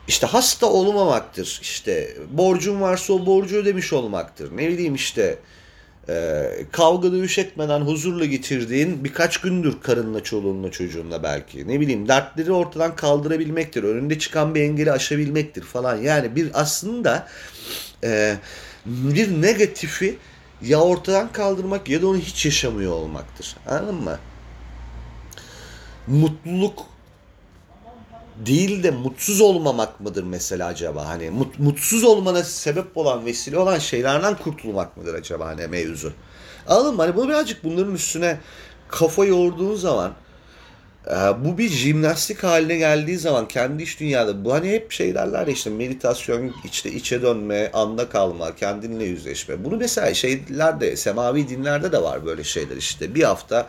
[0.07, 1.59] işte hasta olmamaktır.
[1.61, 4.57] İşte borcun varsa o borcu ödemiş olmaktır.
[4.57, 5.39] Ne bileyim işte
[6.09, 11.67] e, kavga dövüş etmeden huzurla getirdiğin birkaç gündür karınla, çoluğunla, çocuğunla belki.
[11.67, 13.83] Ne bileyim dertleri ortadan kaldırabilmektir.
[13.83, 15.97] Önünde çıkan bir engeli aşabilmektir falan.
[15.97, 17.27] Yani bir aslında
[18.03, 18.37] e,
[18.85, 20.17] bir negatifi
[20.61, 23.55] ya ortadan kaldırmak ya da onu hiç yaşamıyor olmaktır.
[23.67, 24.19] Anladın mı?
[26.07, 26.85] Mutluluk
[28.45, 31.07] değil de mutsuz olmamak mıdır mesela acaba?
[31.07, 36.13] Hani mut, mutsuz olmana sebep olan, vesile olan şeylerden kurtulmak mıdır acaba hani mevzu?
[36.67, 37.01] Anladın mı?
[37.01, 38.39] Hani bunu birazcık bunların üstüne
[38.87, 40.13] kafa yorduğun zaman
[41.45, 45.69] bu bir jimnastik haline geldiği zaman kendi iş dünyada bu hani hep şey derler işte
[45.69, 49.63] meditasyon, işte içe dönme, anda kalma, kendinle yüzleşme.
[49.63, 53.15] Bunu mesela şeylerde, semavi dinlerde de var böyle şeyler işte.
[53.15, 53.67] Bir hafta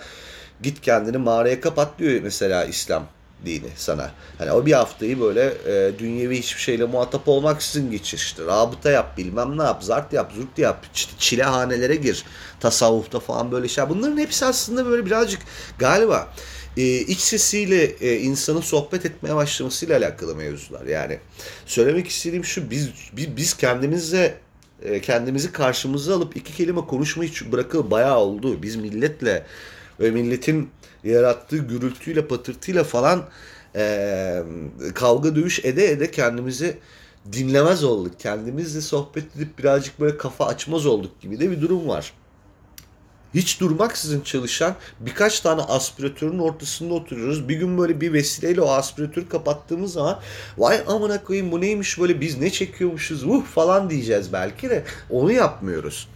[0.62, 3.06] git kendini mağaraya kapat diyor mesela İslam
[3.46, 4.10] dini sana.
[4.38, 8.18] Hani o bir haftayı böyle e, dünyevi hiçbir şeyle muhatap olmaksızın geçir.
[8.18, 12.24] İşte rabıta yap bilmem ne yap zart yap zurt yap işte çilehanelere gir
[12.60, 13.90] tasavvufta falan böyle şeyler.
[13.90, 15.40] Bunların hepsi aslında böyle birazcık
[15.78, 16.28] galiba
[16.76, 20.86] e, iç sesiyle e, insanın sohbet etmeye başlamasıyla alakalı mevzular.
[20.86, 21.18] Yani
[21.66, 24.34] söylemek istediğim şu biz biz, biz kendimizle
[24.82, 28.62] e, kendimizi karşımıza alıp iki kelime konuşmayı bırakalı bayağı oldu.
[28.62, 29.46] Biz milletle
[30.00, 30.70] ve milletin
[31.04, 33.28] yarattığı gürültüyle patırtıyla falan
[33.76, 34.42] e,
[34.94, 36.78] kavga dövüş ede ede kendimizi
[37.32, 38.20] dinlemez olduk.
[38.20, 42.12] Kendimizle sohbet edip birazcık böyle kafa açmaz olduk gibi de bir durum var.
[43.34, 47.48] Hiç durmaksızın çalışan birkaç tane aspiratörün ortasında oturuyoruz.
[47.48, 50.20] Bir gün böyle bir vesileyle o aspiratörü kapattığımız zaman
[50.58, 55.32] vay amına koyayım bu neymiş böyle biz ne çekiyormuşuz uh falan diyeceğiz belki de onu
[55.32, 56.08] yapmıyoruz.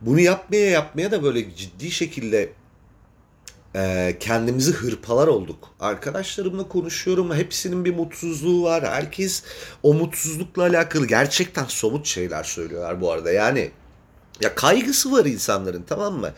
[0.00, 2.52] Bunu yapmaya yapmaya da böyle ciddi şekilde
[3.76, 5.74] e, kendimizi hırpalar olduk.
[5.80, 7.34] Arkadaşlarımla konuşuyorum.
[7.34, 8.84] Hepsinin bir mutsuzluğu var.
[8.88, 9.42] Herkes
[9.82, 13.32] o mutsuzlukla alakalı gerçekten somut şeyler söylüyorlar bu arada.
[13.32, 13.70] Yani
[14.40, 16.30] ya kaygısı var insanların tamam mı?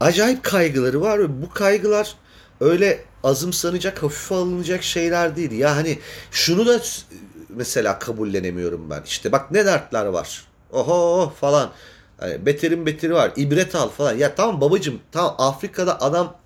[0.00, 2.14] Acayip kaygıları var ve bu kaygılar
[2.60, 5.52] öyle azımsanacak, hafife alınacak şeyler değil.
[5.52, 5.98] Ya hani
[6.30, 6.80] şunu da
[7.48, 9.02] mesela kabullenemiyorum ben.
[9.06, 10.44] İşte bak ne dertler var.
[10.72, 11.70] Oho falan.
[12.22, 13.32] Yani beterin beteri var.
[13.36, 14.16] İbret al falan.
[14.16, 16.36] Ya tamam babacım tamam Afrika'da adam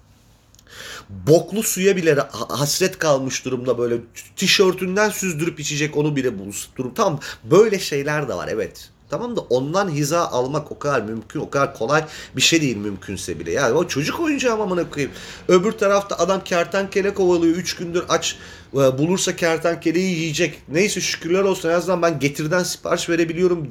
[1.08, 2.14] boklu suya bile
[2.48, 3.96] hasret kalmış durumda böyle
[4.37, 6.94] tişörtünden süzdürüp içecek onu bile bulsun durum.
[6.94, 8.90] Tamam böyle şeyler de var evet.
[9.11, 12.05] Tamam da ondan hiza almak o kadar mümkün, o kadar kolay
[12.37, 13.53] bir şey değil mümkünse bile.
[13.53, 15.12] Yani o çocuk oyuncağı amına koyayım.
[15.49, 17.57] Öbür tarafta adam kertenkele kovalıyor.
[17.57, 18.37] Üç gündür aç
[18.73, 20.62] e, bulursa kertenkeleyi yiyecek.
[20.69, 23.69] Neyse şükürler olsun en azından ben getirden sipariş verebiliyorum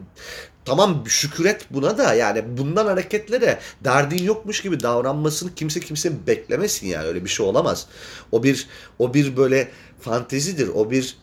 [0.65, 6.87] tamam şükür et buna da yani bundan hareketlere derdin yokmuş gibi davranmasını kimse kimse beklemesin
[6.87, 7.87] yani öyle bir şey olamaz.
[8.31, 8.67] O bir
[8.99, 10.67] o bir böyle fantezidir.
[10.67, 11.17] O bir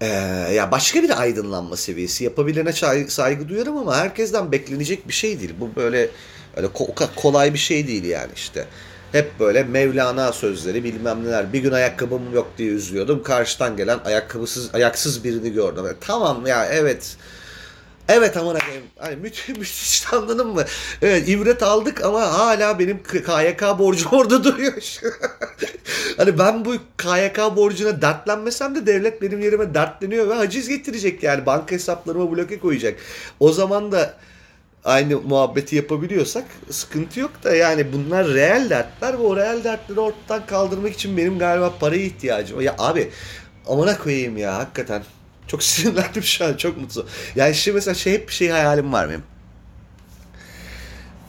[0.00, 0.06] ee,
[0.54, 2.72] ya başka bir aydınlanma seviyesi yapabilene
[3.08, 5.54] saygı duyarım ama herkesten beklenecek bir şey değil.
[5.60, 6.10] Bu böyle
[6.56, 6.68] öyle
[7.16, 8.66] kolay bir şey değil yani işte.
[9.12, 11.52] Hep böyle Mevlana sözleri bilmem neler.
[11.52, 13.22] Bir gün ayakkabım yok diye üzülüyordum.
[13.22, 15.84] Karşıdan gelen ayakkabısız, ayaksız birini gördüm.
[15.86, 17.16] Yani, tamam ya evet.
[18.08, 18.84] Evet aman koyayım.
[18.98, 20.64] Hani müthiş, müthiş anladın mı?
[21.02, 24.72] Evet ibret aldık ama hala benim KYK borcum orada duruyor.
[26.16, 31.46] hani ben bu KYK borcuna dertlenmesem de devlet benim yerime dertleniyor ve haciz getirecek yani.
[31.46, 32.98] Banka hesaplarıma bloke koyacak.
[33.40, 34.14] O zaman da
[34.84, 40.46] aynı muhabbeti yapabiliyorsak sıkıntı yok da yani bunlar reel dertler ve o reel dertleri ortadan
[40.46, 42.62] kaldırmak için benim galiba paraya ihtiyacım var.
[42.62, 43.10] Ya abi
[43.66, 45.02] amına koyayım ya hakikaten.
[45.48, 47.06] Çok sinirlendim şu an çok mutlu.
[47.36, 49.22] Yani şimdi mesela şey hep bir şey hayalim var benim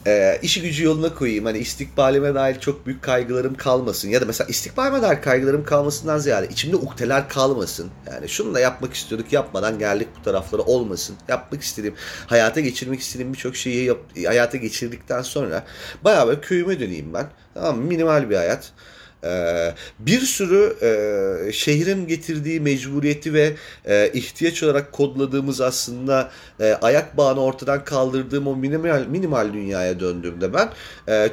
[0.08, 1.46] e, işi gücü yoluna koyayım.
[1.46, 4.10] Hani istikbalime dair çok büyük kaygılarım kalmasın.
[4.10, 7.90] Ya da mesela istikbalime dair kaygılarım kalmasından ziyade içimde ukteler kalmasın.
[8.12, 11.16] Yani şunu da yapmak istiyorduk yapmadan geldik bu taraflara olmasın.
[11.28, 11.96] Yapmak istediğim,
[12.28, 15.66] hayata geçirmek istediğim birçok şeyi yap, hayata geçirdikten sonra
[16.04, 17.28] bayağı böyle köyüme döneyim ben.
[17.54, 18.72] Tamam minimal bir hayat.
[19.24, 23.54] Ee, bir sürü e, şehrin getirdiği mecburiyeti ve
[23.86, 30.54] e, ihtiyaç olarak kodladığımız aslında e, ayak bağını ortadan kaldırdığım o minimal minimal dünyaya döndüğümde
[30.54, 30.70] ben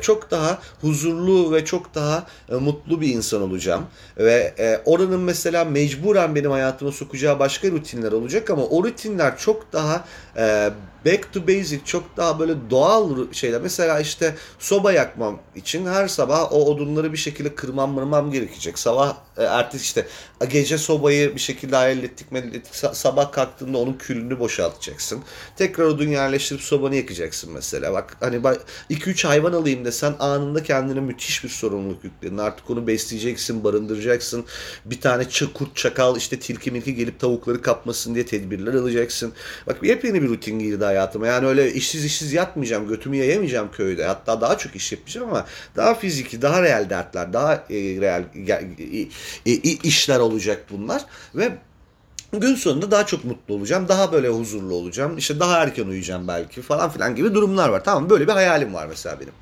[0.01, 2.27] çok daha huzurlu ve çok daha
[2.61, 3.87] mutlu bir insan olacağım.
[4.18, 10.05] Ve oranın mesela mecburen benim hayatıma sokacağı başka rutinler olacak ama o rutinler çok daha
[11.07, 13.61] back to basic çok daha böyle doğal şeyler.
[13.61, 18.79] Mesela işte soba yakmam için her sabah o odunları bir şekilde kırmam mırmam gerekecek.
[18.79, 20.07] Sabah ertesi işte
[20.49, 22.96] gece sobayı bir şekilde hallettik hallettik.
[22.96, 25.22] Sabah kalktığında onun külünü boşaltacaksın.
[25.57, 27.92] Tekrar odun yerleştirip sobanı yakacaksın mesela.
[27.92, 28.37] Bak hani
[28.90, 32.38] 2-3 hayvan alayım desen anında kendine müthiş bir sorumluluk yükledin.
[32.38, 34.44] Artık onu besleyeceksin, barındıracaksın.
[34.85, 39.33] Bir tane kurt, çakal, işte tilki milki gelip tavukları kapmasın diye tedbirler alacaksın.
[39.66, 41.27] Bak yepyeni bir rutin girdi hayatıma.
[41.27, 44.05] Yani öyle işsiz işsiz yatmayacağım, götümü yayamayacağım köyde.
[44.05, 45.46] Hatta daha çok iş yapacağım ama
[45.77, 48.22] daha fiziki, daha real dertler, daha e, real
[48.92, 49.09] e,
[49.47, 51.05] e, işler olacak bunlar.
[51.35, 51.59] Ve
[52.33, 53.89] gün sonunda daha çok mutlu olacağım.
[53.89, 55.19] Daha böyle huzurlu olacağım.
[55.19, 57.85] İşte daha erken uyuyacağım belki falan filan gibi durumlar var.
[57.85, 59.33] Tamam böyle bir hayalim var mesela benim.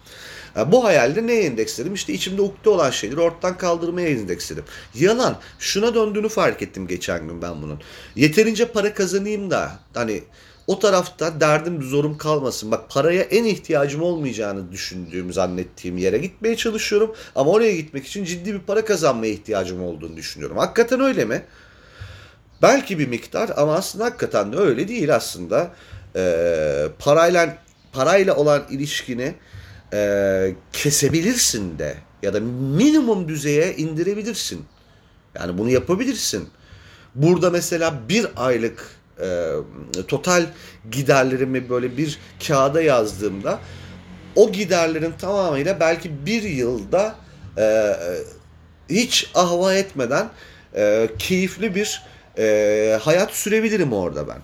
[0.73, 1.95] Bu hayalde neye endeksledim?
[1.95, 4.65] İşte içimde ukde olan şeyleri ortadan kaldırmaya endeksledim.
[4.95, 5.37] Yalan.
[5.59, 7.81] Şuna döndüğünü fark ettim geçen gün ben bunun.
[8.17, 10.23] Yeterince para kazanayım da hani
[10.67, 12.71] o tarafta derdim zorum kalmasın.
[12.71, 17.15] Bak paraya en ihtiyacım olmayacağını düşündüğüm, zannettiğim yere gitmeye çalışıyorum.
[17.35, 20.57] Ama oraya gitmek için ciddi bir para kazanmaya ihtiyacım olduğunu düşünüyorum.
[20.57, 21.43] Hakikaten öyle mi?
[22.63, 25.71] Belki bir miktar ama aslında hakikaten de öyle değil aslında.
[26.17, 27.59] Ee, parayla
[27.93, 29.35] parayla olan ilişkini
[29.93, 34.65] e, kesebilirsin de ya da minimum düzeye indirebilirsin.
[35.35, 36.49] Yani bunu yapabilirsin.
[37.15, 38.87] Burada mesela bir aylık
[39.21, 39.53] e,
[40.09, 40.47] total
[40.91, 43.59] giderlerimi böyle bir kağıda yazdığımda
[44.37, 47.15] o giderlerin tamamıyla belki bir yılda
[47.59, 47.97] e,
[48.91, 50.29] hiç ahva etmeden
[50.77, 52.03] e, keyifli bir
[52.39, 54.39] e, hayat sürebilirim orada ben.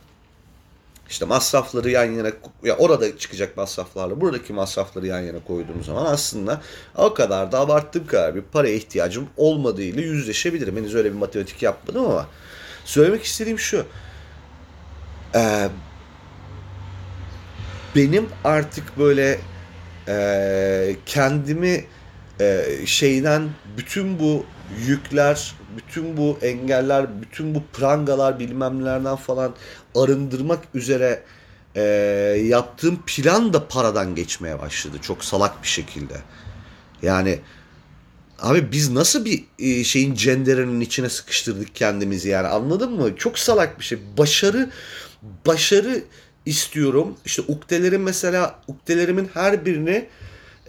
[1.11, 2.31] İşte masrafları yan yana
[2.63, 6.61] ya orada çıkacak masraflarla buradaki masrafları yan yana koyduğum zaman aslında
[6.97, 10.77] o kadar da abarttığım kadar bir paraya ihtiyacım olmadığıyla yüzleşebilirim.
[10.77, 12.27] Henüz öyle bir matematik yapmadım ama
[12.85, 13.87] söylemek istediğim şu.
[15.35, 15.69] Ee,
[17.97, 19.41] benim artık böyle
[20.09, 21.85] e, kendimi
[22.41, 24.45] e, şeyden bütün bu
[24.87, 29.55] yükler, bütün bu engeller, bütün bu prangalar bilmem nelerden falan
[29.95, 31.23] arındırmak üzere
[31.75, 31.83] e,
[32.45, 34.97] yaptığım plan da paradan geçmeye başladı.
[35.03, 36.15] Çok salak bir şekilde.
[37.03, 37.39] Yani
[38.39, 43.17] abi biz nasıl bir e, şeyin cenderenin içine sıkıştırdık kendimizi yani anladın mı?
[43.17, 43.99] Çok salak bir şey.
[44.19, 44.71] Başarı
[45.47, 46.05] başarı
[46.47, 47.17] istiyorum.
[47.25, 50.09] İşte uktelerim mesela uktelerimin her birini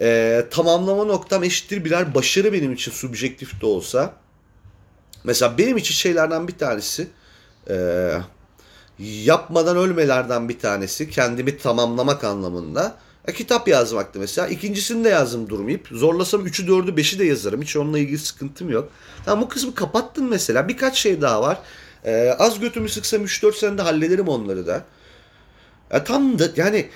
[0.00, 4.14] e, tamamlama noktam eşittir birer başarı benim için subjektif de olsa.
[5.24, 7.08] Mesela benim için şeylerden bir tanesi
[7.70, 8.10] e,
[8.98, 12.96] yapmadan ölmelerden bir tanesi kendimi tamamlamak anlamında.
[13.26, 14.48] E, kitap yazmaktı mesela.
[14.48, 15.88] İkincisini de yazdım durmayıp.
[15.90, 17.62] Zorlasam 3'ü 4'ü 5'i de yazarım.
[17.62, 18.88] Hiç onunla ilgili sıkıntım yok.
[19.24, 20.68] Tamam bu kısmı kapattın mesela.
[20.68, 21.58] Birkaç şey daha var.
[22.04, 24.84] Ee, az götümü sıksam 3-4 senede hallederim onları da.
[25.92, 26.88] Ya tam da yani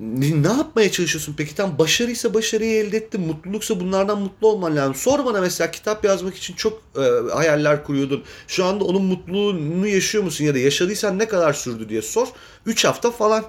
[0.00, 1.54] ne, yapmaya çalışıyorsun peki?
[1.54, 3.20] Tam başarıysa başarıyı elde ettin.
[3.20, 4.94] Mutluluksa bunlardan mutlu olman lazım.
[4.94, 8.24] Sor bana mesela kitap yazmak için çok e, hayaller kuruyordun.
[8.46, 10.44] Şu anda onun mutluluğunu yaşıyor musun?
[10.44, 12.28] Ya da yaşadıysan ne kadar sürdü diye sor.
[12.66, 13.44] 3 hafta falan.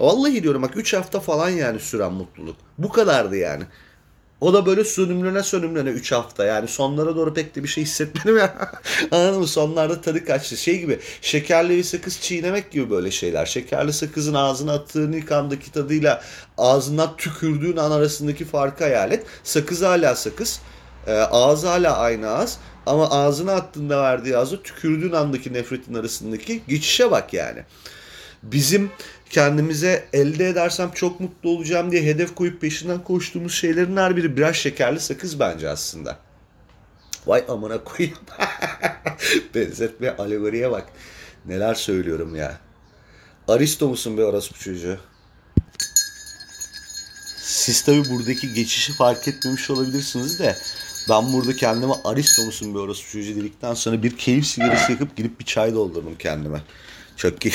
[0.00, 2.56] Vallahi diyorum bak 3 hafta falan yani süren mutluluk.
[2.78, 3.64] Bu kadardı yani.
[4.42, 8.38] O da böyle sönümlene sönümlene 3 hafta yani sonlara doğru pek de bir şey hissetmedim
[8.38, 8.72] ya.
[9.10, 9.46] Anladın mı?
[9.46, 10.56] Sonlarda tadı kaçtı.
[10.56, 13.46] Şey gibi şekerli bir sakız çiğnemek gibi böyle şeyler.
[13.46, 16.22] Şekerli sakızın ağzına attığın ilk andaki tadıyla
[16.58, 19.26] ağzından tükürdüğün an arasındaki farkı hayal et.
[19.44, 20.60] Sakız hala sakız.
[21.06, 22.58] E, ağız hala aynı ağız.
[22.86, 27.62] Ama ağzına attığında verdiği ağzı tükürdüğün andaki nefretin arasındaki geçişe bak yani.
[28.42, 28.90] Bizim
[29.32, 34.56] kendimize elde edersem çok mutlu olacağım diye hedef koyup peşinden koştuğumuz şeylerin her biri biraz
[34.56, 36.18] şekerli sakız bence aslında.
[37.26, 38.18] Vay amına koyayım.
[39.54, 40.84] Benzetme alegoriye bak.
[41.46, 42.58] Neler söylüyorum ya.
[43.48, 44.98] Aristo musun be orospu çocuğu?
[47.36, 50.56] Siz tabi buradaki geçişi fark etmemiş olabilirsiniz de
[51.08, 55.40] ben burada kendime Aristo musun be orospu çocuğu dedikten sonra bir keyif sigarası yakıp gidip
[55.40, 56.62] bir çay doldurdum kendime.
[57.22, 57.54] Çok iyi.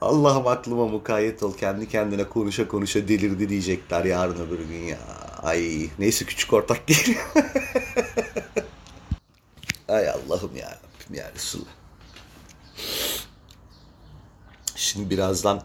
[0.00, 1.56] Allah'ım aklıma mukayyet ol.
[1.56, 4.98] Kendi kendine konuşa konuşa delirdi diyecekler yarın öbür gün ya.
[5.42, 7.32] Ay neyse küçük ortak geliyor.
[9.88, 11.68] Ay Allah'ım ya Rabbim ya Resulallah.
[14.74, 15.62] Şimdi birazdan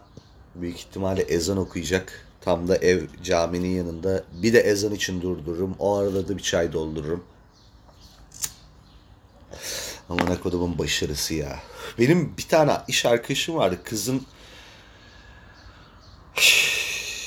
[0.54, 2.26] büyük ihtimalle ezan okuyacak.
[2.40, 4.24] Tam da ev caminin yanında.
[4.32, 5.76] Bir de ezan için durdururum.
[5.78, 7.24] O arada da bir çay doldururum.
[10.08, 11.60] Aman kodumun başarısı ya.
[11.98, 13.78] Benim bir tane iş arkadaşım vardı.
[13.84, 14.22] Kızın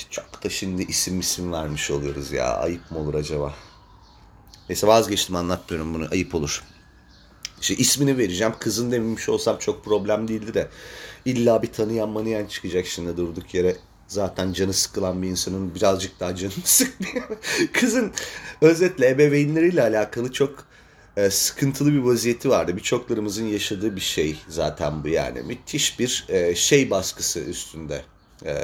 [0.09, 2.55] çok da şimdi isim isim vermiş oluyoruz ya.
[2.57, 3.53] Ayıp mı olur acaba?
[4.69, 6.07] Neyse vazgeçtim anlatmıyorum bunu.
[6.11, 6.63] Ayıp olur.
[7.61, 8.53] İşte ismini vereceğim.
[8.59, 10.69] Kızın dememiş olsam çok problem değildi de.
[11.25, 13.77] illa bir tanıyan manıyan çıkacak şimdi durduk yere.
[14.07, 17.27] Zaten canı sıkılan bir insanın birazcık daha canını sıkmıyor.
[17.73, 18.11] Kızın
[18.61, 20.70] özetle ebeveynleriyle alakalı çok
[21.17, 22.77] e, sıkıntılı bir vaziyeti vardı.
[22.77, 25.41] Birçoklarımızın yaşadığı bir şey zaten bu yani.
[25.41, 28.01] Müthiş bir e, şey baskısı üstünde.
[28.45, 28.55] E,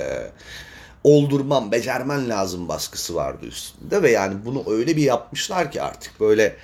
[1.03, 6.55] oldurmam, becermen lazım baskısı vardı üstünde ve yani bunu öyle bir yapmışlar ki artık böyle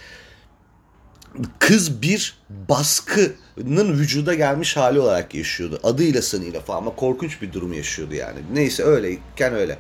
[1.60, 2.38] kız bir
[2.70, 5.80] baskının vücuda gelmiş hali olarak yaşıyordu.
[5.84, 8.40] Adıyla sanıyla falan ama korkunç bir durum yaşıyordu yani.
[8.54, 9.78] Neyse öyleyken öyle.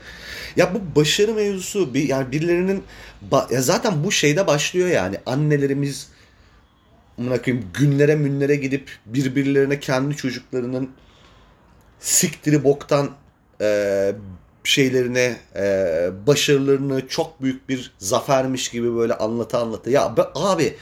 [0.55, 2.83] Ya bu başarı mevzusu bir yani birilerinin
[3.51, 6.07] ya zaten bu şeyde başlıyor yani annelerimiz
[7.17, 10.89] koyayım, günlere münlere gidip birbirlerine kendi çocuklarının
[11.99, 13.09] siktiri boktan
[13.61, 14.11] e,
[14.63, 20.75] şeylerine e, başarılarını çok büyük bir zafermiş gibi böyle anlata anlata ya be, abi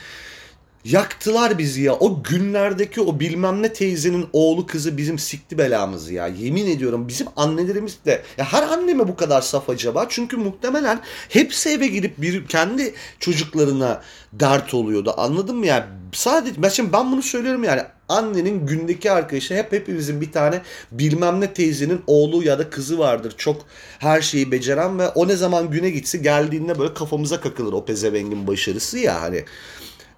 [0.85, 1.93] Yaktılar bizi ya.
[1.93, 6.27] O günlerdeki o bilmem ne teyzenin oğlu kızı bizim sikti belamızı ya.
[6.27, 8.23] Yemin ediyorum bizim annelerimiz de.
[8.37, 10.05] Ya her anne mi bu kadar saf acaba?
[10.09, 14.01] Çünkü muhtemelen hepsi eve gidip bir kendi çocuklarına
[14.33, 15.13] dert oluyordu.
[15.17, 15.87] Anladın mı ya?
[16.13, 21.53] Sadece ben ben bunu söylüyorum yani annenin gündeki arkadaşı hep hepimizin bir tane bilmem ne
[21.53, 23.33] teyzenin oğlu ya da kızı vardır.
[23.37, 23.65] Çok
[23.99, 28.47] her şeyi beceren ve o ne zaman güne gitse geldiğinde böyle kafamıza kakılır o pezevengin
[28.47, 29.45] başarısı ya hani.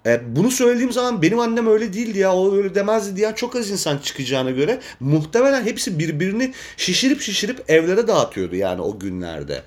[0.06, 3.70] E, bunu söylediğim zaman benim annem öyle değildi ya o öyle demezdi diye çok az
[3.70, 9.62] insan çıkacağına göre muhtemelen hepsi birbirini şişirip şişirip evlere dağıtıyordu yani o günlerde.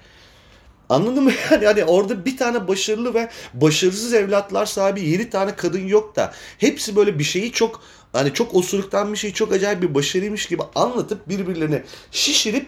[0.90, 1.32] Anladın mı?
[1.52, 6.34] Yani hani orada bir tane başarılı ve başarısız evlatlar sahibi 7 tane kadın yok da
[6.58, 7.82] hepsi böyle bir şeyi çok
[8.14, 12.68] hani çok osuruktan bir şeyi çok acayip bir başarıymış gibi anlatıp birbirlerine şişirip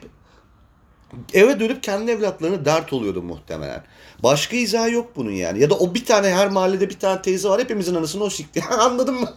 [1.33, 3.83] eve dönüp kendi evlatlarına dert oluyordu muhtemelen.
[4.23, 5.61] Başka izah yok bunun yani.
[5.61, 8.63] Ya da o bir tane her mahallede bir tane teyze var hepimizin anasını o sikti.
[8.79, 9.33] Anladın mı?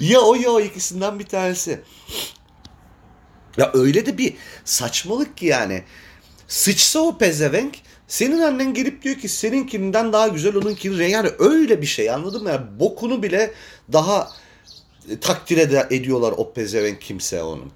[0.00, 1.80] Ya o ya o ikisinden bir tanesi.
[3.56, 5.84] Ya öyle de bir saçmalık ki yani.
[6.48, 7.74] Sıçsa o pezevenk
[8.08, 12.48] senin annen gelip diyor ki seninkinden daha güzel onunkini yani öyle bir şey anladın mı?
[12.48, 13.54] Yani bokunu bile
[13.92, 14.30] daha
[15.20, 17.72] takdir ed- ediyorlar o pezevenk kimse onun.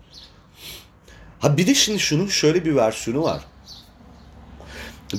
[1.40, 3.44] Ha bir de şimdi şunun şöyle bir versiyonu var.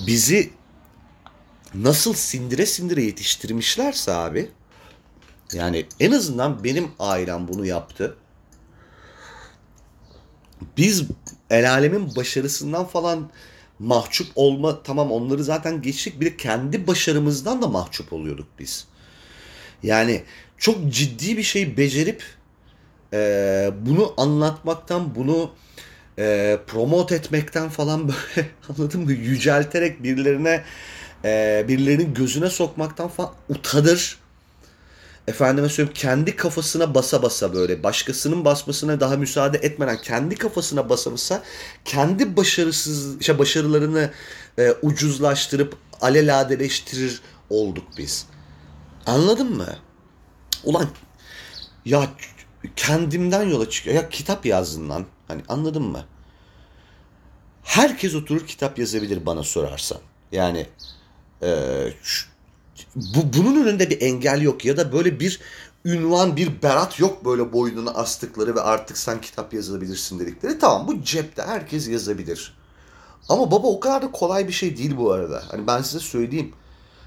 [0.07, 0.53] Bizi
[1.73, 4.51] nasıl sindire sindire yetiştirmişlerse abi
[5.53, 8.17] yani en azından benim ailem bunu yaptı.
[10.77, 11.03] Biz
[11.49, 13.29] el alemin başarısından falan
[13.79, 18.87] mahcup olma tamam onları zaten geçtik bir de kendi başarımızdan da mahcup oluyorduk biz.
[19.83, 20.23] Yani
[20.57, 22.23] çok ciddi bir şey becerip
[23.13, 25.51] e, bunu anlatmaktan bunu
[26.19, 30.63] e, promote etmekten falan böyle anladın mı yücelterek birilerine
[31.25, 34.19] e, birilerinin gözüne sokmaktan falan utanır.
[35.27, 41.11] efendime söyleyeyim kendi kafasına basa basa böyle başkasının basmasına daha müsaade etmeden kendi kafasına basa
[41.11, 41.43] basa
[41.85, 44.11] kendi başarısız şey başarılarını
[44.59, 46.59] e, ucuzlaştırıp alelade
[47.49, 48.25] olduk biz.
[49.05, 49.75] Anladın mı?
[50.63, 50.87] Ulan
[51.85, 52.07] ya
[52.75, 53.95] kendimden yola çıkıyor.
[53.95, 55.05] Ya kitap yazdın lan.
[55.27, 56.05] Hani anladın mı?
[57.63, 59.97] Herkes oturur kitap yazabilir bana sorarsan.
[60.31, 60.65] Yani
[61.41, 61.49] e,
[62.95, 65.39] bu, bunun önünde bir engel yok ya da böyle bir
[65.85, 70.59] ünvan bir berat yok böyle boynuna astıkları ve artık sen kitap yazabilirsin dedikleri.
[70.59, 72.57] Tamam bu cepte herkes yazabilir.
[73.29, 75.43] Ama baba o kadar da kolay bir şey değil bu arada.
[75.51, 76.53] Hani ben size söyleyeyim.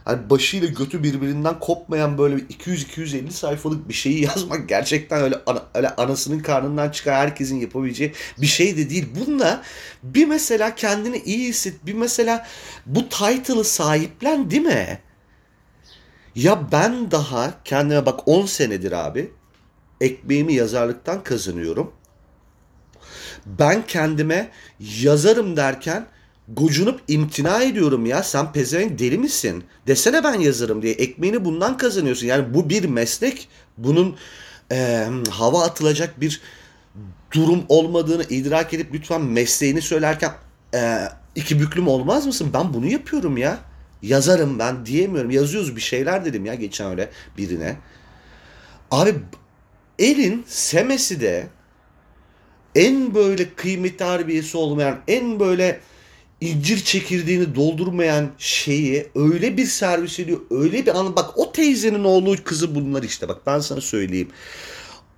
[0.05, 5.89] Hani başıyla götü birbirinden kopmayan böyle 200-250 sayfalık bir şeyi yazmak gerçekten öyle, ana, öyle
[5.89, 9.09] anasının karnından çıkan herkesin yapabileceği bir şey de değil.
[9.21, 9.63] Bununla
[10.03, 12.47] bir mesela kendini iyi hisset, bir mesela
[12.87, 14.99] bu title'ı sahiplen değil mi?
[16.35, 19.31] Ya ben daha kendime bak 10 senedir abi
[20.01, 21.93] ekmeğimi yazarlıktan kazanıyorum.
[23.47, 26.07] Ben kendime yazarım derken
[26.57, 29.65] gocunup imtina ediyorum ya sen pezevenk deli misin?
[29.87, 32.27] Desene ben yazarım diye ekmeğini bundan kazanıyorsun.
[32.27, 33.49] Yani bu bir meslek.
[33.79, 34.17] Bunun
[34.73, 36.41] e, hava atılacak bir
[37.33, 40.33] durum olmadığını idrak edip lütfen mesleğini söylerken
[40.75, 42.51] e, iki büklüm olmaz mısın?
[42.55, 43.59] Ben bunu yapıyorum ya.
[44.03, 45.31] Yazarım ben diyemiyorum.
[45.31, 47.77] Yazıyoruz bir şeyler dedim ya geçen öyle birine.
[48.91, 49.15] Abi
[49.99, 51.47] elin semesi de
[52.75, 55.81] en böyle kıymetli harbiyesi olmayan, en böyle
[56.41, 60.41] incir çekirdeğini doldurmayan şeyi öyle bir servis ediyor.
[60.51, 64.31] Öyle bir anı bak o teyzenin oğlu kızı bunlar işte bak ben sana söyleyeyim.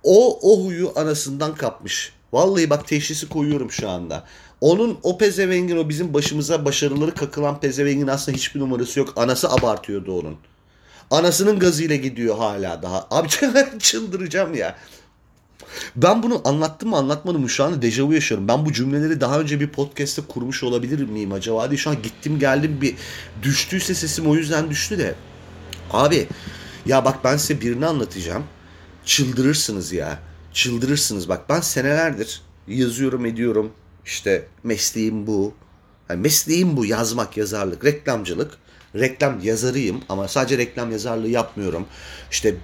[0.03, 2.13] O o huyu anasından kapmış.
[2.33, 4.23] Vallahi bak teşhisi koyuyorum şu anda.
[4.61, 9.13] Onun o pezevengin o bizim başımıza başarıları kakılan pezevengin aslında hiçbir numarası yok.
[9.15, 10.37] Anası abartıyordu onun.
[11.11, 13.07] Anasının gazıyla gidiyor hala daha.
[13.11, 13.27] Abi
[13.79, 14.75] çıldıracağım ya.
[15.95, 18.47] Ben bunu anlattım mı anlatmadım mı şu anda dejavu yaşıyorum.
[18.47, 22.39] Ben bu cümleleri daha önce bir podcast'te kurmuş olabilir miyim acaba diye şu an gittim
[22.39, 22.95] geldim bir
[23.43, 25.15] düştüyse sesim o yüzden düştü de.
[25.91, 26.27] Abi
[26.85, 28.43] ya bak ben size birini anlatacağım.
[29.05, 30.19] Çıldırırsınız ya.
[30.53, 33.71] Çıldırırsınız bak ben senelerdir yazıyorum ediyorum.
[34.05, 35.53] İşte mesleğim bu.
[36.09, 38.57] Yani mesleğim bu yazmak, yazarlık, reklamcılık.
[38.95, 41.85] Reklam yazarıyım ama sadece reklam yazarlığı yapmıyorum.
[42.31, 42.55] İşte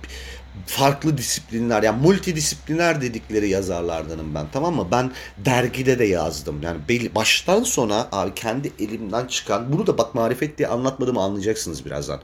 [0.66, 4.88] farklı disiplinler yani multidisipliner dedikleri yazarlardanım ben tamam mı?
[4.92, 6.62] Ben dergide de yazdım.
[6.62, 11.86] Yani belli, baştan sona abi kendi elimden çıkan bunu da bak marifet diye anlatmadığımı anlayacaksınız
[11.86, 12.22] birazdan.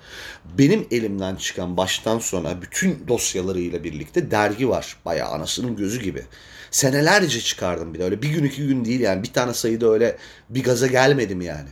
[0.58, 4.98] Benim elimden çıkan baştan sona bütün dosyalarıyla birlikte dergi var.
[5.06, 6.24] Bayağı anasının gözü gibi.
[6.72, 10.18] Senelerce çıkardım bir de öyle bir gün iki gün değil yani bir tane sayıda öyle
[10.50, 11.70] bir gaza gelmedim yani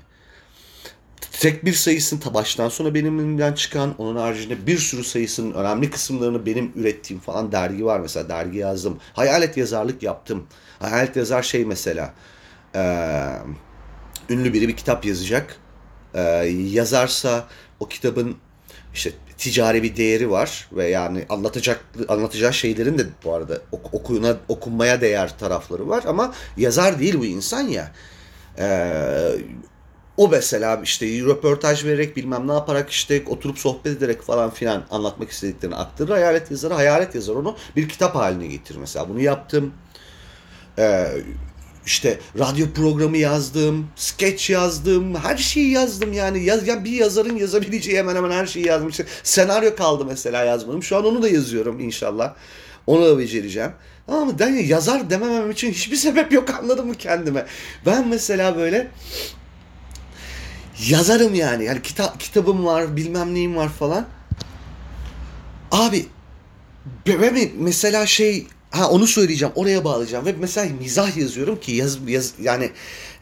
[1.31, 5.89] tek bir sayısını ta baştan sona benim elimden çıkan onun haricinde bir sürü sayısının önemli
[5.89, 8.99] kısımlarını benim ürettiğim falan dergi var mesela dergi yazdım.
[9.13, 10.47] Hayalet yazarlık yaptım.
[10.79, 12.13] Hayalet yazar şey mesela
[12.75, 12.81] e,
[14.29, 15.55] ünlü biri bir kitap yazacak.
[16.13, 16.21] E,
[16.71, 17.47] yazarsa
[17.79, 18.35] o kitabın
[18.93, 25.01] işte ticari bir değeri var ve yani anlatacak anlatacağı şeylerin de bu arada okuyuna okunmaya
[25.01, 27.91] değer tarafları var ama yazar değil bu insan ya.
[28.57, 29.31] Ee,
[30.17, 35.31] o mesela işte röportaj vererek bilmem ne yaparak işte oturup sohbet ederek falan filan anlatmak
[35.31, 36.09] istediklerini aktarır.
[36.09, 39.09] Hayalet yazarı hayalet yazar onu bir kitap haline getirir mesela.
[39.09, 39.73] Bunu yaptım.
[40.77, 41.07] Ee,
[41.85, 46.43] işte radyo programı yazdım, sketch yazdım, her şeyi yazdım yani.
[46.43, 48.89] Yaz, yani bir yazarın yazabileceği hemen hemen her şeyi yazdım.
[48.89, 50.83] İşte senaryo kaldı mesela yazmadım.
[50.83, 52.33] Şu an onu da yazıyorum inşallah.
[52.87, 53.71] Onu da becereceğim.
[54.07, 57.45] Ama ben yazar dememem için hiçbir sebep yok anladın mı kendime?
[57.85, 58.91] Ben mesela böyle
[60.89, 61.65] yazarım yani.
[61.65, 64.05] Yani kita kitabım var, bilmem neyim var falan.
[65.71, 66.05] Abi
[67.07, 72.33] ben mesela şey ha onu söyleyeceğim, oraya bağlayacağım ve mesela mizah yazıyorum ki yaz, yaz
[72.41, 72.71] yani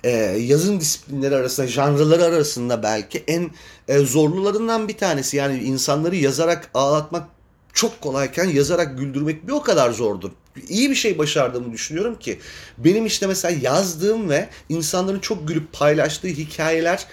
[0.04, 3.52] e, yazın disiplinleri arasında, janrları arasında belki en
[3.88, 5.38] e, zorlularından bir tanesi.
[5.38, 7.28] Yani insanları yazarak ağlatmak
[7.74, 10.32] çok kolayken yazarak güldürmek bir o kadar zordur.
[10.70, 12.40] İyi bir şey başardığımı düşünüyorum ki
[12.78, 17.08] benim işte mesela yazdığım ve insanların çok gülüp paylaştığı hikayeler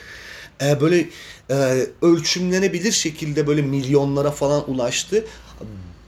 [0.62, 1.08] e, böyle
[1.50, 5.24] e, ölçümlenebilir şekilde böyle milyonlara falan ulaştı.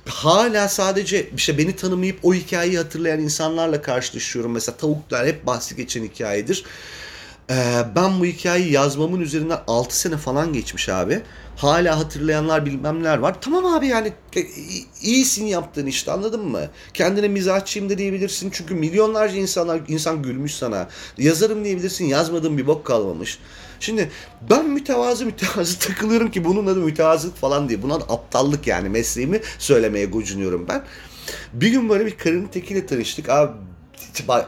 [0.07, 4.53] Hala sadece işte beni tanımayıp o hikayeyi hatırlayan insanlarla karşılaşıyorum.
[4.53, 6.65] Mesela tavuklar hep bahsi geçen hikayedir.
[7.51, 11.23] Ee, ben bu hikayeyi yazmamın üzerinden 6 sene falan geçmiş abi.
[11.57, 13.41] Hala hatırlayanlar bilmemler var.
[13.41, 14.41] Tamam abi yani e,
[15.03, 16.61] iyisin yaptığın işte anladın mı?
[16.95, 18.51] Kendine mizahçıyım da diyebilirsin.
[18.53, 20.89] Çünkü milyonlarca insanlar insan gülmüş sana.
[21.19, 22.05] Yazarım diyebilirsin.
[22.05, 23.39] Yazmadığım bir bok kalmamış.
[23.81, 24.11] Şimdi
[24.51, 27.83] ben mütevazı mütevazı takılıyorum ki bunun adı mütevazılık falan değil.
[27.83, 30.85] Buna aptallık yani mesleğimi söylemeye gocunuyorum ben.
[31.53, 33.29] Bir gün böyle bir karının tekiyle tanıştık.
[33.29, 33.53] Abi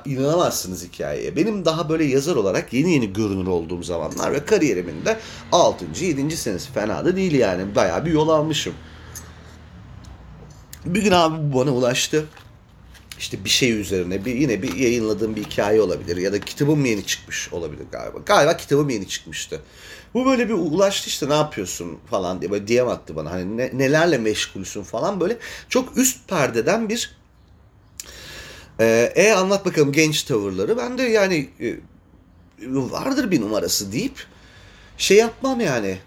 [0.07, 1.37] inanamazsınız hikayeye.
[1.37, 5.18] Benim daha böyle yazar olarak yeni yeni görünür olduğum zamanlar ve kariyerimin de
[5.53, 5.85] 6.
[6.01, 6.37] 7.
[6.37, 7.74] senesi fena da değil yani.
[7.74, 8.74] Bayağı bir yol almışım.
[10.87, 12.24] Bir gün abi bana ulaştı.
[13.22, 17.06] İşte bir şey üzerine bir yine bir yayınladığım bir hikaye olabilir ya da kitabım yeni
[17.06, 18.18] çıkmış olabilir galiba.
[18.26, 19.62] Galiba kitabım yeni çıkmıştı.
[20.14, 23.30] Bu böyle bir ulaştı işte ne yapıyorsun falan diye böyle DM attı bana.
[23.30, 27.16] Hani ne, nelerle meşgulsün falan böyle çok üst perdeden bir
[28.80, 30.76] ee, e anlat bakalım genç tavırları.
[30.76, 31.76] Ben de yani e,
[32.66, 34.26] vardır bir numarası deyip
[34.98, 35.98] şey yapmam yani.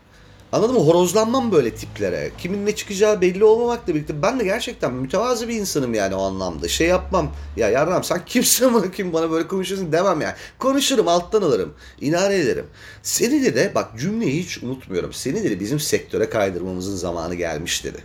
[0.56, 0.82] Anladın mı?
[0.82, 2.32] Horozlanmam böyle tiplere.
[2.38, 6.68] Kimin ne çıkacağı belli olmamakla birlikte ben de gerçekten mütevazı bir insanım yani o anlamda.
[6.68, 7.32] Şey yapmam.
[7.58, 10.34] Ya yarram sen kimsin bana kim bana böyle konuşuyorsun demem yani.
[10.60, 11.74] Konuşurum alttan alırım.
[12.02, 12.66] İnare ederim.
[13.04, 15.14] Seni de bak cümleyi hiç unutmuyorum.
[15.14, 18.04] Seni de bizim sektöre kaydırmamızın zamanı gelmiş dedi.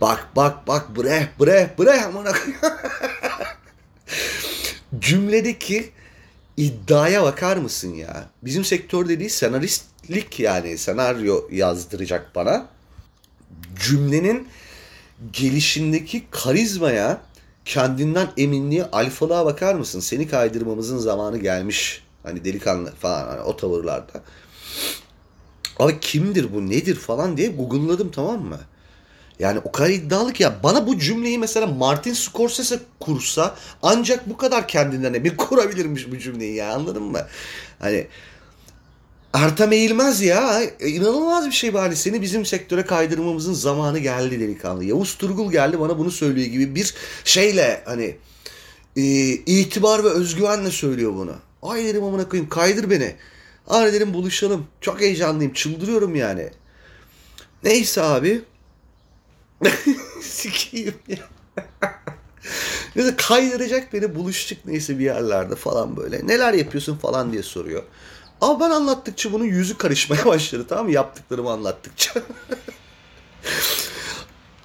[0.00, 2.32] Bak bak bak bre bre bre amına
[4.98, 5.90] cümledeki
[6.56, 8.28] iddiaya bakar mısın ya?
[8.42, 9.30] Bizim sektör dediği
[10.06, 12.66] senaristlik yani senaryo yazdıracak bana.
[13.80, 14.48] Cümlenin
[15.32, 17.20] gelişindeki karizmaya,
[17.64, 20.00] kendinden eminliğe, alfalığa bakar mısın?
[20.00, 22.02] Seni kaydırmamızın zamanı gelmiş.
[22.22, 24.22] Hani delikanlı falan hani o tavırlarda.
[25.78, 28.60] Abi kimdir bu nedir falan diye google'ladım tamam mı?
[29.38, 34.36] Yani o kadar iddialı ki ya bana bu cümleyi mesela Martin Scorsese kursa ancak bu
[34.36, 37.20] kadar kendinden emin kurabilirmiş bu cümleyi ya anladın mı?
[37.78, 38.06] Hani
[39.36, 40.62] Ertem Eğilmez ya.
[40.80, 41.96] E, inanılmaz bir şey bari.
[41.96, 44.84] Seni bizim sektöre kaydırmamızın zamanı geldi delikanlı.
[44.84, 48.16] Yavuz Turgul geldi bana bunu söylüyor gibi bir şeyle hani
[48.96, 51.34] e, itibar ve özgüvenle söylüyor bunu.
[51.62, 53.16] Ay dedim amına koyayım kaydır beni.
[53.66, 54.66] Ay dedim buluşalım.
[54.80, 55.52] Çok heyecanlıyım.
[55.52, 56.50] Çıldırıyorum yani.
[57.64, 58.42] Neyse abi.
[60.22, 61.18] Sikiyim ya.
[62.96, 66.26] Neyse kaydıracak beni buluştuk neyse bir yerlerde falan böyle.
[66.26, 67.82] Neler yapıyorsun falan diye soruyor.
[68.40, 70.92] Ama ben anlattıkça bunun yüzü karışmaya başladı tamam mı?
[70.92, 72.12] Yaptıklarımı anlattıkça.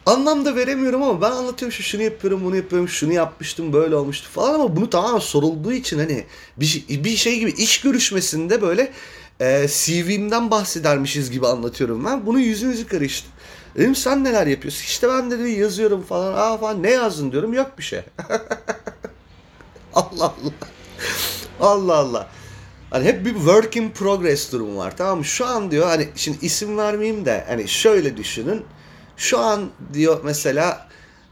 [0.06, 4.30] Anlam da veremiyorum ama ben anlatıyorum şu şunu yapıyorum bunu yapıyorum şunu yapmıştım böyle olmuştu
[4.32, 6.26] falan ama bunu tamamen sorulduğu için hani
[6.58, 8.92] bir, şey, bir şey gibi iş görüşmesinde böyle
[9.40, 12.26] e, CV'mden bahsedermişiz gibi anlatıyorum ben.
[12.26, 13.28] Bunun yüzü yüzü karıştı.
[13.76, 14.84] Dedim sen neler yapıyorsun?
[14.84, 16.34] İşte ben dedi yazıyorum falan.
[16.34, 17.54] Aa falan ne yazdın diyorum.
[17.54, 18.02] Yok bir şey.
[19.94, 20.54] Allah Allah.
[21.60, 22.30] Allah Allah.
[22.92, 25.26] Hani hep bir work in progress durumu var tamam mı?
[25.26, 28.64] Şu an diyor hani şimdi isim vermeyeyim de hani şöyle düşünün.
[29.18, 30.88] Şu an diyor mesela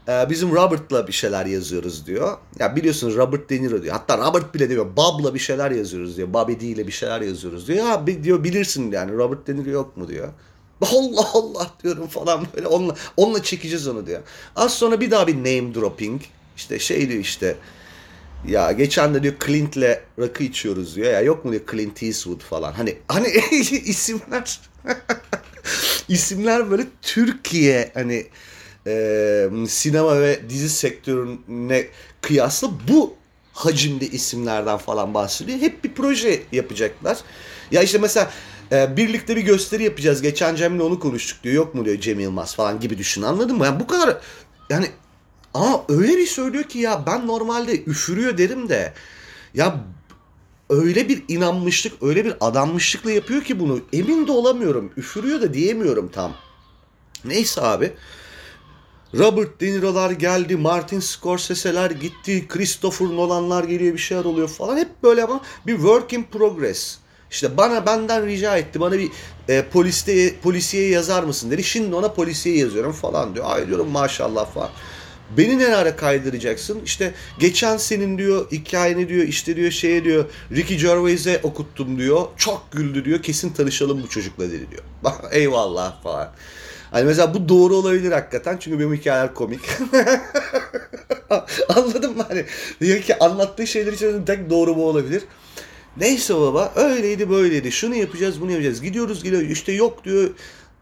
[0.08, 2.38] e, bizim Robert'la bir şeyler yazıyoruz diyor.
[2.58, 3.92] Ya biliyorsunuz Robert De Niro diyor.
[3.94, 4.86] Hatta Robert bile diyor.
[4.96, 6.32] Bob'la bir şeyler yazıyoruz diyor.
[6.32, 7.86] Bobby D ile bir şeyler yazıyoruz diyor.
[7.86, 10.28] Ya diyor bilirsin yani Robert De Niro yok mu diyor.
[10.82, 14.20] Allah Allah diyorum falan böyle onunla, onunla çekeceğiz onu diyor.
[14.56, 16.22] Az sonra bir daha bir name dropping.
[16.56, 17.56] İşte şey diyor işte
[18.48, 21.12] ya geçen de diyor Clint'le rakı içiyoruz diyor.
[21.12, 22.72] Ya yok mu diyor Clint Eastwood falan.
[22.72, 23.28] Hani hani
[23.70, 24.60] isimler
[26.08, 28.26] isimler böyle Türkiye hani
[28.86, 31.86] e, sinema ve dizi sektörüne
[32.20, 33.14] kıyasla bu
[33.52, 35.58] hacimde isimlerden falan bahsediyor.
[35.58, 37.18] Hep bir proje yapacaklar.
[37.70, 38.30] Ya işte mesela
[38.72, 40.22] e, birlikte bir gösteri yapacağız.
[40.22, 41.54] Geçen Cem'le onu konuştuk diyor.
[41.54, 43.64] Yok mu diyor Cem Yılmaz falan gibi düşün anladın mı?
[43.64, 44.16] Yani bu kadar
[44.70, 44.86] yani
[45.54, 48.92] ama öyle bir söylüyor ki ya ben normalde üfürüyor derim de
[49.54, 49.84] ya
[50.70, 53.80] öyle bir inanmışlık, öyle bir adanmışlıkla yapıyor ki bunu.
[53.92, 54.92] Emin de olamıyorum.
[54.96, 56.32] Üfürüyor da diyemiyorum tam.
[57.24, 57.92] Neyse abi.
[59.18, 64.76] Robert De Niro'lar geldi, Martin Scorsese'ler gitti, Christopher Nolan'lar geliyor bir şeyler oluyor falan.
[64.76, 66.98] Hep böyle ama bir work in progress.
[67.30, 68.80] İşte bana benden rica etti.
[68.80, 69.10] Bana bir
[69.48, 71.64] e, poliste polisiye yazar mısın dedi.
[71.64, 73.46] Şimdi ona polisiye yazıyorum falan diyor.
[73.48, 74.70] Ay diyorum maşallah falan.
[75.36, 76.80] Beni ne ara kaydıracaksın?
[76.84, 82.26] İşte geçen senin diyor hikayeni diyor işte diyor şeye diyor Ricky Gervais'e okuttum diyor.
[82.36, 83.22] Çok güldü diyor.
[83.22, 84.82] Kesin tanışalım bu çocukla dedi diyor.
[85.32, 86.32] Eyvallah falan.
[86.90, 89.60] Hani mesela bu doğru olabilir hakikaten çünkü benim hikayeler komik.
[91.68, 92.24] Anladın mı?
[92.28, 92.44] Hani
[92.80, 95.22] diyor ki anlattığı şeyler için tek doğru bu olabilir.
[95.96, 97.72] Neyse baba öyleydi böyleydi.
[97.72, 98.82] Şunu yapacağız bunu yapacağız.
[98.82, 100.30] Gidiyoruz geliyor işte yok diyor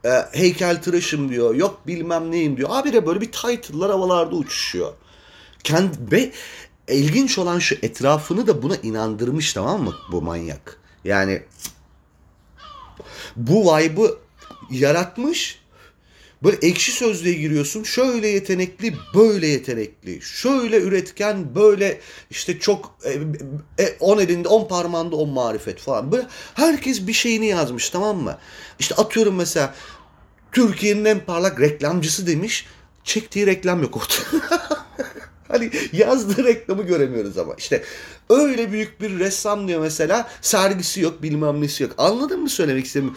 [0.09, 1.55] e, heykel tıraşım diyor.
[1.55, 2.69] Yok bilmem neyim diyor.
[2.73, 4.93] Abi de böyle bir title'lar havalarda uçuşuyor.
[5.65, 6.33] Kendi, ve
[6.89, 10.81] ilginç olan şu etrafını da buna inandırmış tamam mı bu manyak.
[11.05, 11.43] Yani
[13.37, 14.19] bu vibe'ı
[14.71, 15.59] yaratmış.
[16.43, 17.83] Böyle ekşi sözlüğe giriyorsun.
[17.83, 20.23] Şöyle yetenekli, böyle yetenekli.
[20.23, 22.01] Şöyle üretken, böyle
[22.31, 23.13] işte çok e,
[23.85, 26.13] e, on elinde, on parmağında on marifet falan.
[26.13, 28.39] Böyle herkes bir şeyini yazmış tamam mı?
[28.79, 29.75] İşte atıyorum mesela
[30.59, 32.67] Türkiye'nin en parlak reklamcısı demiş.
[33.05, 34.45] Çektiği reklam yok ortada.
[35.49, 37.55] hani yazdığı reklamı göremiyoruz ama.
[37.59, 37.85] işte
[38.31, 41.93] öyle büyük bir ressam diyor mesela sergisi yok bilmem nesi yok.
[41.99, 43.17] Anladın mı söylemek istediğimi?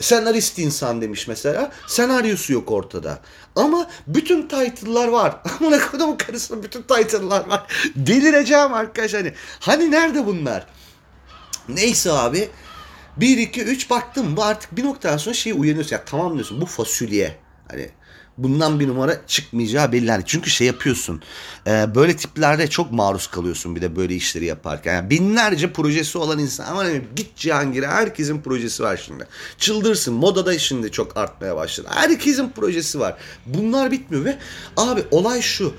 [0.00, 1.72] Senarist insan demiş mesela.
[1.86, 3.18] Senaryosu yok ortada.
[3.56, 5.36] Ama bütün title'lar var.
[5.60, 7.90] Amına kodumun karısının bütün title'lar var.
[7.96, 9.32] Delireceğim arkadaş hani.
[9.60, 10.66] Hani nerede bunlar?
[11.68, 12.48] Neyse abi.
[13.20, 15.96] 1, 2, 3 baktım bu artık bir noktadan sonra şey uyanıyorsun.
[15.96, 17.36] Ya tamam diyorsun bu fasulye.
[17.68, 17.90] Hani
[18.38, 20.06] bundan bir numara çıkmayacağı belli.
[20.06, 21.22] Yani çünkü şey yapıyorsun.
[21.66, 24.94] E, böyle tiplerde çok maruz kalıyorsun bir de böyle işleri yaparken.
[24.94, 26.64] Yani binlerce projesi olan insan.
[26.64, 29.26] Ama hani git Cihangir'e herkesin projesi var şimdi.
[29.58, 30.14] Çıldırsın.
[30.14, 31.88] Modada şimdi çok artmaya başladı.
[31.90, 33.16] Herkesin projesi var.
[33.46, 34.38] Bunlar bitmiyor ve
[34.76, 35.74] abi olay şu.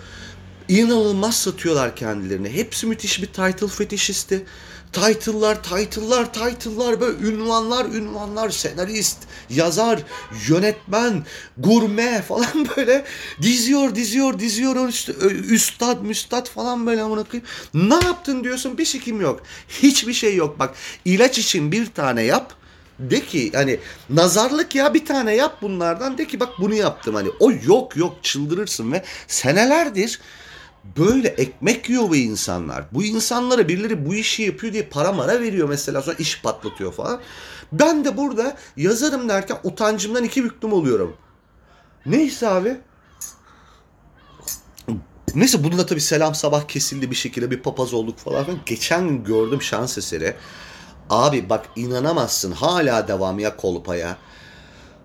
[0.68, 2.50] İnanılmaz satıyorlar kendilerini.
[2.50, 4.46] Hepsi müthiş bir title fetişisti
[4.94, 9.18] title'lar, title'lar, title'lar böyle ünvanlar, ünvanlar, senarist,
[9.50, 10.00] yazar,
[10.48, 11.26] yönetmen,
[11.58, 13.06] gurme falan böyle
[13.42, 15.14] diziyor, diziyor, diziyor işte
[15.50, 17.24] üstad, müstad falan böyle amına.
[17.74, 19.44] Ne yaptın diyorsun bir sikim yok.
[19.70, 20.76] Hiçbir şey yok bak.
[21.06, 22.54] ilaç için bir tane yap.
[23.00, 23.80] De ki hani
[24.10, 28.24] nazarlık ya bir tane yap bunlardan de ki bak bunu yaptım hani o yok yok
[28.24, 30.20] çıldırırsın ve senelerdir
[30.98, 32.86] böyle ekmek yiyor bu insanlar.
[32.94, 37.22] Bu insanlara birileri bu işi yapıyor diye para mara veriyor mesela sonra iş patlatıyor falan.
[37.72, 41.18] Ben de burada yazarım derken utancımdan iki büklüm oluyorum.
[42.06, 42.78] Neyse abi.
[45.36, 48.46] Neyse bununla tabii selam sabah kesildi bir şekilde bir papaz olduk falan.
[48.66, 50.36] Geçen gün gördüm şans eseri.
[51.10, 54.18] Abi bak inanamazsın hala devam ya kolpaya.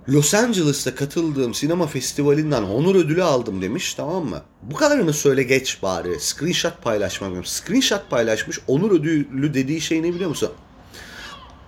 [0.09, 4.43] Los Angeles'ta katıldığım sinema festivalinden onur ödülü aldım demiş tamam mı?
[4.63, 6.21] Bu kadarını söyle geç bari.
[6.21, 7.45] Screenshot paylaşmam.
[7.45, 10.51] Screenshot paylaşmış onur ödülü dediği şey ne biliyor musun?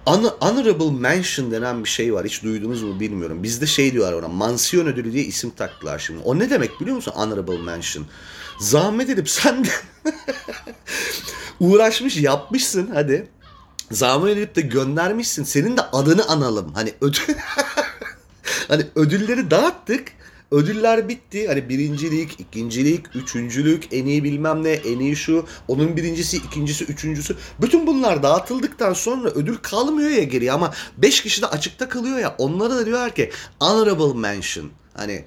[0.05, 2.27] Honorable Mention denen bir şey var.
[2.27, 3.43] Hiç duydunuz mu bilmiyorum.
[3.43, 4.29] Bizde şey diyorlar ona.
[4.29, 6.21] Mansiyon ödülü diye isim taktılar şimdi.
[6.25, 7.13] O ne demek biliyor musun?
[7.17, 8.07] Honorable Mention.
[8.61, 9.69] Zahmet edip sen de
[11.61, 13.29] uğraşmış yapmışsın hadi.
[13.91, 15.45] Zahmet edip de göndermişsin.
[15.45, 16.73] Senin de adını analım.
[16.75, 17.35] Hani ödül
[18.69, 20.13] hani ödülleri dağıttık.
[20.51, 21.49] Ödüller bitti.
[21.49, 27.37] Hani birincilik, ikincilik, üçüncülük, en iyi bilmem ne, en iyi şu, onun birincisi, ikincisi, üçüncüsü.
[27.61, 32.35] Bütün bunlar dağıtıldıktan sonra ödül kalmıyor ya geriye ama beş kişi de açıkta kalıyor ya.
[32.39, 33.31] Onlara da diyorlar ki
[33.61, 34.71] honorable mention.
[34.95, 35.25] Hani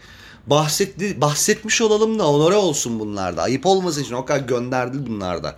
[0.47, 3.41] bahsetti, bahsetmiş olalım da onore olsun bunlarda.
[3.41, 5.57] Ayıp olmasın için o kadar gönderdi bunlarda.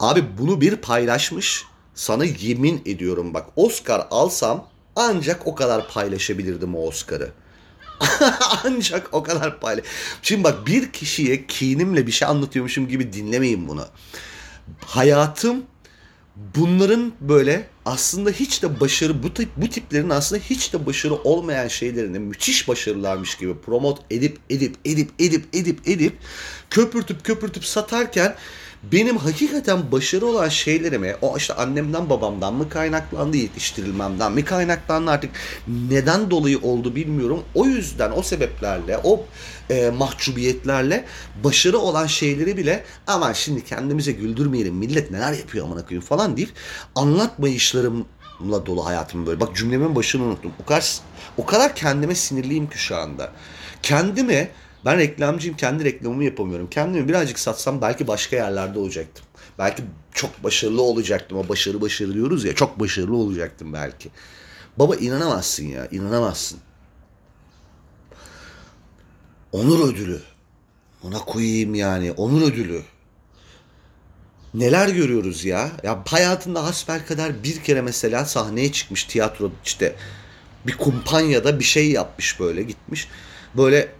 [0.00, 1.64] Abi bunu bir paylaşmış.
[1.94, 7.30] Sana yemin ediyorum bak Oscar alsam ancak o kadar paylaşabilirdim o Oscar'ı.
[8.64, 9.84] Ancak o kadar paylaş.
[10.22, 13.86] Şimdi bak bir kişiye kinimle bir şey anlatıyormuşum gibi dinlemeyin bunu.
[14.80, 15.64] Hayatım
[16.36, 21.68] bunların böyle aslında hiç de başarı bu tip bu tiplerin aslında hiç de başarı olmayan
[21.68, 26.18] şeylerini müthiş başarılarmış gibi promote edip edip edip edip edip edip
[26.70, 28.34] köpürtüp köpürtüp satarken
[28.92, 35.30] benim hakikaten başarı olan şeylerime o işte annemden babamdan mı kaynaklandı yetiştirilmemden mi kaynaklandı artık
[35.90, 37.42] neden dolayı oldu bilmiyorum.
[37.54, 39.26] O yüzden o sebeplerle o
[39.70, 41.04] e, mahcubiyetlerle
[41.44, 46.50] başarı olan şeyleri bile aman şimdi kendimize güldürmeyelim millet neler yapıyor amına koyayım falan deyip
[46.94, 49.40] anlatmayışlarımla dolu hayatım böyle.
[49.40, 50.52] Bak cümlemin başını unuttum.
[50.62, 50.98] O kadar
[51.36, 53.32] o kadar kendime sinirliyim ki şu anda.
[53.82, 54.50] Kendime
[54.84, 56.70] ben reklamcıyım kendi reklamımı yapamıyorum.
[56.70, 59.24] Kendimi birazcık satsam belki başka yerlerde olacaktım.
[59.58, 59.82] Belki
[60.12, 61.38] çok başarılı olacaktım.
[61.38, 64.10] O başarı başarı diyoruz ya çok başarılı olacaktım belki.
[64.76, 66.58] Baba inanamazsın ya inanamazsın.
[69.52, 70.20] Onur ödülü.
[71.02, 72.82] Ona koyayım yani onur ödülü.
[74.54, 75.70] Neler görüyoruz ya?
[75.82, 79.96] Ya hayatında hasbel kadar bir kere mesela sahneye çıkmış tiyatro işte
[80.66, 83.08] bir kumpanyada bir şey yapmış böyle gitmiş.
[83.56, 83.92] Böyle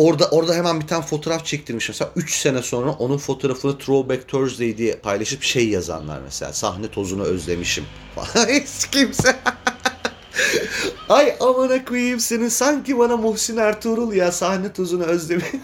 [0.00, 4.78] Orada orada hemen bir tane fotoğraf çektirmiş mesela 3 sene sonra onun fotoğrafını Throwback Thursday
[4.78, 7.84] diye paylaşıp şey yazanlar mesela sahne tozunu özlemişim
[8.14, 8.48] falan
[8.92, 9.36] kimse
[11.08, 15.60] Ay amına koyayım senin sanki bana Muhsin Ertuğrul ya sahne tozunu özlemişim.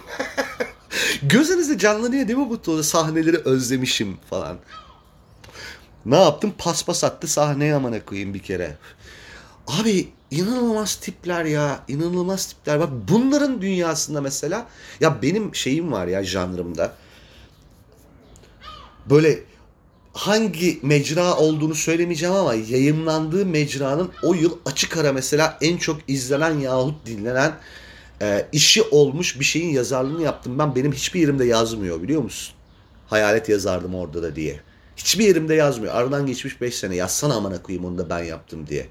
[1.23, 4.57] Gözünüzde canlanıyor değil mi bu tozu sahneleri özlemişim falan.
[6.07, 6.55] Ne yaptım?
[6.59, 8.77] Paspas attı sahneye amına koyayım bir kere.
[9.67, 11.85] Abi inanılmaz tipler ya.
[11.89, 12.81] inanılmaz tipler.
[12.81, 14.67] Bak bunların dünyasında mesela
[15.01, 16.93] ya benim şeyim var ya janrımda.
[19.11, 19.41] Böyle
[20.13, 26.59] hangi mecra olduğunu söylemeyeceğim ama yayınlandığı mecranın o yıl açık ara mesela en çok izlenen
[26.59, 27.53] yahut dinlenen
[28.23, 30.59] e, işi olmuş bir şeyin yazarlığını yaptım.
[30.59, 32.55] Ben benim hiçbir yerimde yazmıyor biliyor musun?
[33.07, 34.61] Hayalet yazardım orada da diye.
[34.97, 35.95] Hiçbir yerimde yazmıyor.
[35.95, 38.87] Aradan geçmiş 5 sene yazsana amına koyayım onu da ben yaptım diye.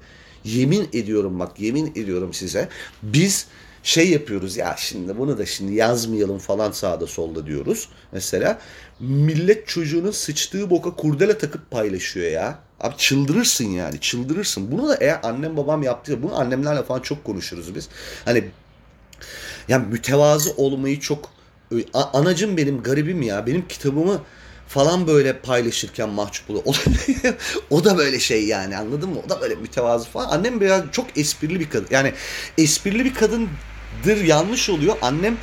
[0.46, 2.68] Yemin ediyorum bak yemin ediyorum size.
[3.02, 3.46] Biz
[3.82, 7.88] şey yapıyoruz ya şimdi bunu da şimdi yazmayalım falan sağda solda diyoruz.
[8.12, 8.58] Mesela
[9.00, 12.58] millet çocuğunun sıçtığı boka kurdele takıp paylaşıyor ya.
[12.80, 14.72] Abi çıldırırsın yani çıldırırsın.
[14.72, 17.88] Bunu da eğer annem babam yaptıysa bunu annemlerle falan çok konuşuruz biz.
[18.24, 18.44] Hani
[19.68, 21.30] yani mütevazı olmayı çok
[21.94, 24.20] anacım benim garibim ya benim kitabımı
[24.68, 26.64] falan böyle paylaşırken mahcup oluyor.
[27.70, 29.16] O da, böyle şey yani anladın mı?
[29.26, 30.28] O da böyle mütevazı falan.
[30.30, 31.86] Annem biraz çok esprili bir kadın.
[31.90, 32.12] Yani
[32.58, 34.96] esprili bir kadındır yanlış oluyor.
[35.02, 35.36] Annem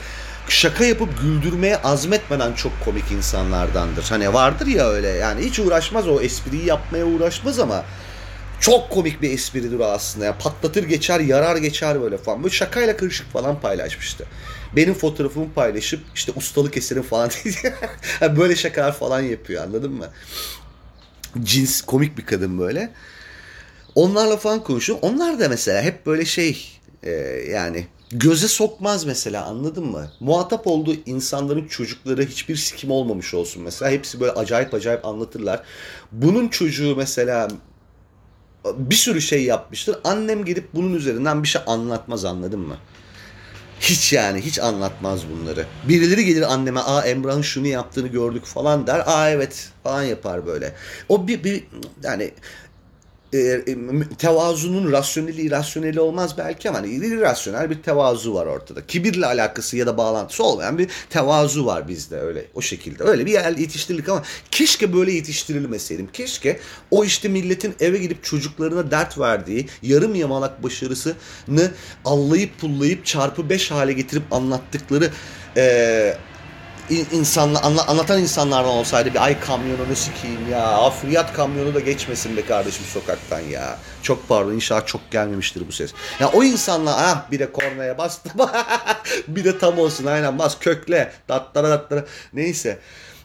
[0.50, 4.04] şaka yapıp güldürmeye azmetmeden çok komik insanlardandır.
[4.04, 7.84] Hani vardır ya öyle yani hiç uğraşmaz o espriyi yapmaya uğraşmaz ama
[8.60, 10.26] çok komik bir espridir o aslında.
[10.26, 10.38] Ya.
[10.38, 12.44] Patlatır geçer, yarar geçer böyle falan.
[12.44, 14.26] Böyle şakayla karışık falan paylaşmıştı.
[14.76, 17.30] Benim fotoğrafımı paylaşıp işte ustalık eserim falan
[18.38, 20.10] böyle şakalar falan yapıyor anladın mı?
[21.44, 22.94] Cins komik bir kadın böyle.
[23.96, 25.00] Onlarla falan konuşuyor.
[25.02, 27.12] Onlar da mesela hep böyle şey e,
[27.52, 30.12] yani göze sokmaz mesela anladın mı?
[30.20, 33.92] Muhatap olduğu insanların çocukları hiçbir sikim olmamış olsun mesela.
[33.92, 35.64] Hepsi böyle acayip acayip anlatırlar.
[36.12, 37.48] Bunun çocuğu mesela
[38.66, 39.98] bir sürü şey yapmıştır.
[40.04, 42.78] Annem gidip bunun üzerinden bir şey anlatmaz anladın mı?
[43.84, 45.66] Hiç yani hiç anlatmaz bunları.
[45.90, 49.04] Birileri gelir anneme aa Emrah'ın şunu yaptığını gördük falan der.
[49.06, 50.74] Aa evet falan yapar böyle.
[51.10, 51.64] O bir, bir
[52.04, 52.32] yani
[53.34, 53.78] e, e
[54.18, 58.86] tevazunun rasyoneli irasyoneli olmaz belki ama hani irrasyonel bir tevazu var ortada.
[58.88, 63.04] Kibirle alakası ya da bağlantısı olmayan bir tevazu var bizde öyle o şekilde.
[63.04, 66.10] Öyle bir yer yetiştirildik ama keşke böyle yetiştirilmeseydim.
[66.14, 66.60] Keşke
[66.92, 71.72] o işte milletin eve gidip çocuklarına dert verdiği yarım yamalak başarısını
[72.06, 75.10] allayıp pullayıp çarpı beş hale getirip anlattıkları
[75.58, 76.18] e,
[76.90, 80.68] insanla anla, anlatan insanlardan olsaydı bir ay kamyonunu sikeyim ya.
[80.68, 83.78] Afriyat kamyonu da geçmesin be kardeşim sokaktan ya.
[84.02, 85.94] Çok pardon inşallah çok gelmemiştir bu ses.
[86.20, 88.32] Ya o insanla ah bir de kornaya bastım.
[89.28, 91.12] bir de tam olsun aynen bas kökle.
[91.30, 92.06] Datlara datlara.
[92.34, 92.80] Neyse.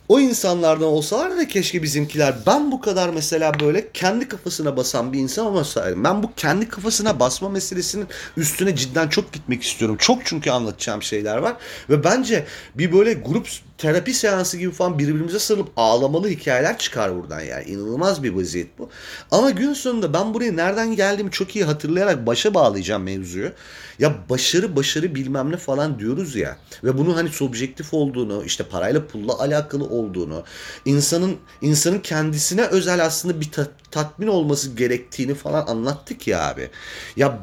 [0.09, 5.19] O insanlardan olsalar da keşke bizimkiler ben bu kadar mesela böyle kendi kafasına basan bir
[5.19, 6.05] insan olmasaydım.
[6.05, 8.07] Ben bu kendi kafasına basma meselesinin
[8.37, 9.97] üstüne cidden çok gitmek istiyorum.
[10.01, 11.57] Çok çünkü anlatacağım şeyler var.
[11.91, 12.45] Ve bence
[12.75, 13.49] bir böyle grup
[13.79, 17.65] terapi seansı gibi falan birbirimize sarılıp ağlamalı hikayeler çıkar buradan yani.
[17.65, 18.91] İnanılmaz bir vaziyet bu.
[19.31, 23.51] Ama gün sonunda ben buraya nereden geldiğimi çok iyi hatırlayarak başa bağlayacağım mevzuyu.
[23.99, 26.59] Ya başarı başarı bilmem ne falan diyoruz ya.
[26.85, 30.45] Ve bunun hani subjektif olduğunu, işte parayla pulla alakalı olduğunu,
[30.85, 36.71] insanın insanın kendisine özel aslında bir ta- tatmin olması gerektiğini falan anlattık ya abi.
[37.17, 37.39] Ya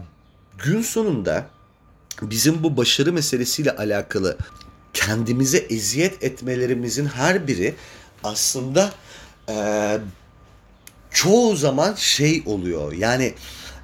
[0.58, 1.48] gün sonunda
[2.22, 4.38] bizim bu başarı meselesiyle alakalı
[4.94, 7.76] kendimize eziyet etmelerimizin her biri
[8.24, 8.94] aslında
[9.50, 9.56] e,
[11.12, 12.94] çoğu zaman şey oluyor.
[12.94, 13.34] Yani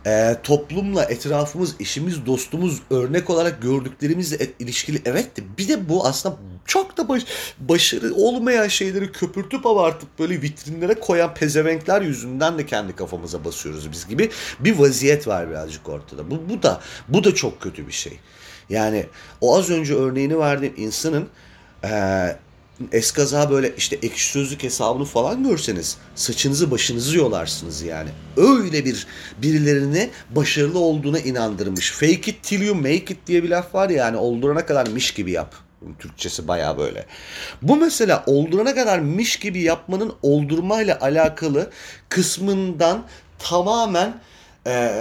[0.05, 6.37] e, toplumla etrafımız, eşimiz, dostumuz örnek olarak gördüklerimizle ilişkili evet de bir de bu aslında
[6.65, 7.23] çok da baş,
[7.59, 14.07] başarı olmayan şeyleri köpürtüp abartıp böyle vitrinlere koyan pezevenkler yüzünden de kendi kafamıza basıyoruz biz
[14.07, 14.29] gibi
[14.59, 16.31] bir vaziyet var birazcık ortada.
[16.31, 18.19] Bu, bu da bu da çok kötü bir şey.
[18.69, 19.05] Yani
[19.41, 21.27] o az önce örneğini verdiğim insanın
[21.83, 21.89] e,
[22.91, 28.09] eskaza böyle işte ekşi sözlük hesabını falan görseniz saçınızı başınızı yolarsınız yani.
[28.37, 29.07] Öyle bir
[29.41, 31.91] birilerini başarılı olduğuna inandırmış.
[31.91, 35.11] Fake it till you make it diye bir laf var ya yani oldurana kadar miş
[35.13, 35.55] gibi yap.
[35.99, 37.05] Türkçesi baya böyle.
[37.61, 41.71] Bu mesela oldurana kadar miş gibi yapmanın oldurmayla alakalı
[42.09, 43.03] kısmından
[43.39, 44.13] tamamen
[44.67, 44.91] e,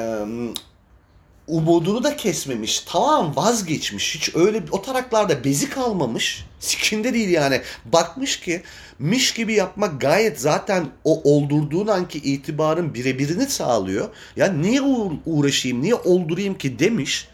[1.50, 2.80] umudunu da kesmemiş.
[2.80, 4.14] Tamam vazgeçmiş.
[4.14, 6.44] Hiç öyle o taraklarda bezi kalmamış.
[6.60, 7.60] Sikinde değil yani.
[7.84, 8.62] Bakmış ki
[8.98, 14.08] miş gibi yapmak gayet zaten o oldurduğun anki itibarın birebirini sağlıyor.
[14.36, 14.82] Ya niye
[15.26, 17.28] uğraşayım, niye oldurayım ki demiş.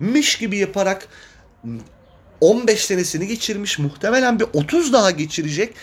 [0.00, 1.08] Miş gibi yaparak
[2.40, 3.78] 15 senesini geçirmiş.
[3.78, 5.74] Muhtemelen bir 30 daha geçirecek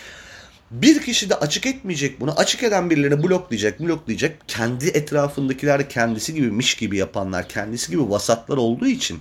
[0.72, 2.40] bir kişi de açık etmeyecek bunu.
[2.40, 4.38] Açık eden birilerini bloklayacak, bloklayacak.
[4.48, 9.20] Kendi etrafındakiler kendisi gibi miş gibi yapanlar, kendisi gibi vasatlar olduğu için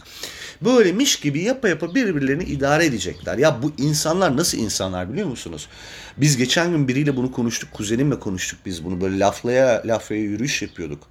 [0.63, 3.39] böyle miş gibi yapa yapa birbirlerini idare edecekler.
[3.39, 5.69] Ya bu insanlar nasıl insanlar biliyor musunuz?
[6.17, 7.73] Biz geçen gün biriyle bunu konuştuk.
[7.73, 9.01] Kuzenimle konuştuk biz bunu.
[9.01, 11.03] Böyle laflaya laflaya yürüyüş yapıyorduk.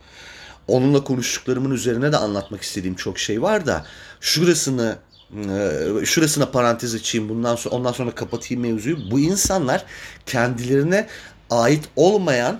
[0.67, 3.85] Onunla konuştuklarımın üzerine de anlatmak istediğim çok şey var da
[4.21, 4.97] şurasını
[6.05, 9.11] şurasına parantez açayım bundan sonra ondan sonra kapatayım mevzuyu.
[9.11, 9.85] Bu insanlar
[10.25, 11.07] kendilerine
[11.49, 12.59] ait olmayan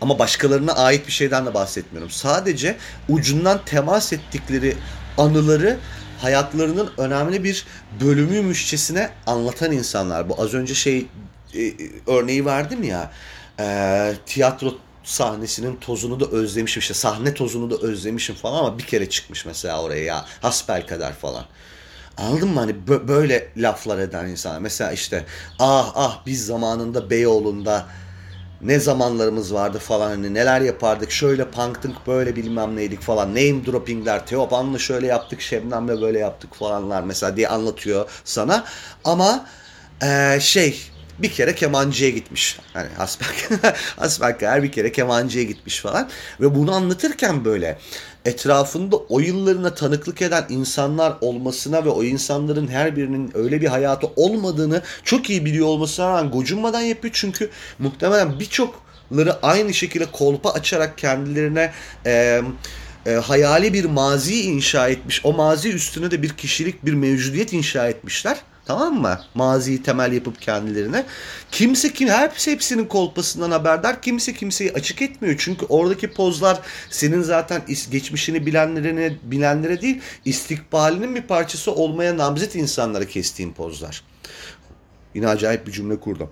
[0.00, 2.10] ama başkalarına ait bir şeyden de bahsetmiyorum.
[2.10, 2.76] Sadece
[3.08, 4.76] ucundan temas ettikleri
[5.18, 5.78] anıları
[6.20, 7.66] hayatlarının önemli bir
[8.00, 10.28] bölümüymüşçesine anlatan insanlar.
[10.28, 11.06] Bu az önce şey
[11.54, 11.72] e,
[12.06, 13.12] örneği verdim ya.
[13.60, 14.74] E, tiyatro
[15.04, 16.94] sahnesinin tozunu da özlemişim işte.
[16.94, 20.24] Sahne tozunu da özlemişim falan ama bir kere çıkmış mesela oraya ya.
[20.40, 21.44] Hasbel kadar falan.
[22.16, 22.60] Anladın mı?
[22.60, 24.58] Hani böyle laflar eden insanlar.
[24.58, 25.24] Mesela işte
[25.58, 27.86] ah ah biz zamanında Beyoğlu'nda
[28.62, 30.08] ne zamanlarımız vardı falan.
[30.08, 31.10] Hani neler yapardık?
[31.10, 33.28] Şöyle punktık böyle bilmem neydik falan.
[33.28, 38.64] Name droppingler Teopan'la şöyle yaptık Şebnem'le böyle yaptık falanlar mesela diye anlatıyor sana.
[39.04, 39.46] Ama
[40.02, 42.58] ee, şey bir kere kemancıya gitmiş.
[42.72, 42.88] Hani
[43.96, 46.08] hasbelkader bir kere kemancıya gitmiş falan.
[46.40, 47.78] Ve bunu anlatırken böyle
[48.24, 54.06] etrafında o yıllarına tanıklık eden insanlar olmasına ve o insanların her birinin öyle bir hayatı
[54.16, 57.14] olmadığını çok iyi biliyor olmasına rağmen gocunmadan yapıyor.
[57.16, 61.72] Çünkü muhtemelen birçokları aynı şekilde kolpa açarak kendilerine...
[62.06, 62.42] E,
[63.06, 65.20] e, hayali bir mazi inşa etmiş.
[65.24, 68.38] O mazi üstüne de bir kişilik, bir mevcudiyet inşa etmişler.
[68.64, 69.20] Tamam mı?
[69.34, 71.04] Maziyi temel yapıp kendilerine.
[71.50, 74.02] Kimse kim hepsi hepsinin kolpasından haberdar.
[74.02, 75.36] Kimse kimseyi açık etmiyor.
[75.38, 76.60] Çünkü oradaki pozlar
[76.90, 84.04] senin zaten geçmişini bilenlerine bilenlere değil, istikbalinin bir parçası olmaya namzet insanlara kestiğin pozlar.
[85.14, 86.30] Yine acayip bir cümle kurdum.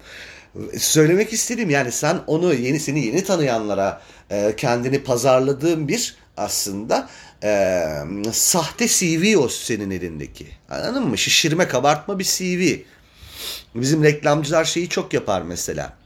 [0.79, 7.09] Söylemek istediğim yani sen onu yeni seni yeni tanıyanlara e, kendini pazarladığın bir aslında
[7.45, 10.47] e, sahte CV o senin elindeki.
[10.71, 11.19] Anladın mı?
[11.19, 12.83] Şişirme, kabartma bir CV.
[13.75, 16.00] Bizim reklamcılar şeyi çok yapar mesela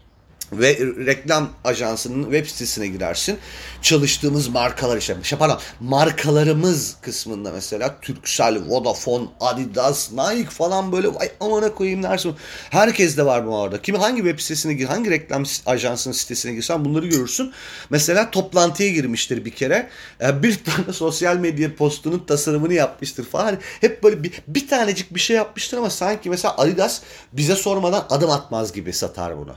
[0.53, 3.39] ve reklam ajansının web sitesine girersin.
[3.83, 5.17] Çalıştığımız markalar işte.
[5.23, 12.35] Şey pardon, markalarımız kısmında mesela Turkcell, Vodafone, Adidas, Nike falan böyle vay amana koyayım dersin.
[12.71, 13.83] Herkes de var bu arada.
[13.83, 17.53] Kimi hangi web sitesine gir, hangi reklam ajansının sitesine girsen bunları görürsün.
[17.91, 19.89] Mesela toplantıya girmiştir bir kere.
[20.21, 23.59] E, bir tane sosyal medya postunun tasarımını yapmıştır falan.
[23.81, 27.01] Hep böyle bir, bir tanecik bir şey yapmıştır ama sanki mesela Adidas
[27.33, 29.55] bize sormadan adım atmaz gibi satar bunu.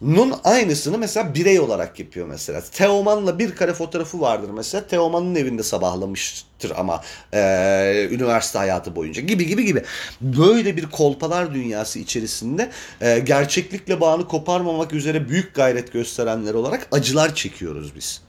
[0.00, 2.60] Nun aynısını mesela birey olarak yapıyor mesela.
[2.72, 4.86] Teoman'la bir kare fotoğrafı vardır mesela.
[4.86, 9.82] Teoman'ın evinde sabahlamıştır ama e, üniversite hayatı boyunca gibi gibi gibi.
[10.20, 12.70] Böyle bir kolpalar dünyası içerisinde
[13.00, 18.27] e, gerçeklikle bağını koparmamak üzere büyük gayret gösterenler olarak acılar çekiyoruz biz.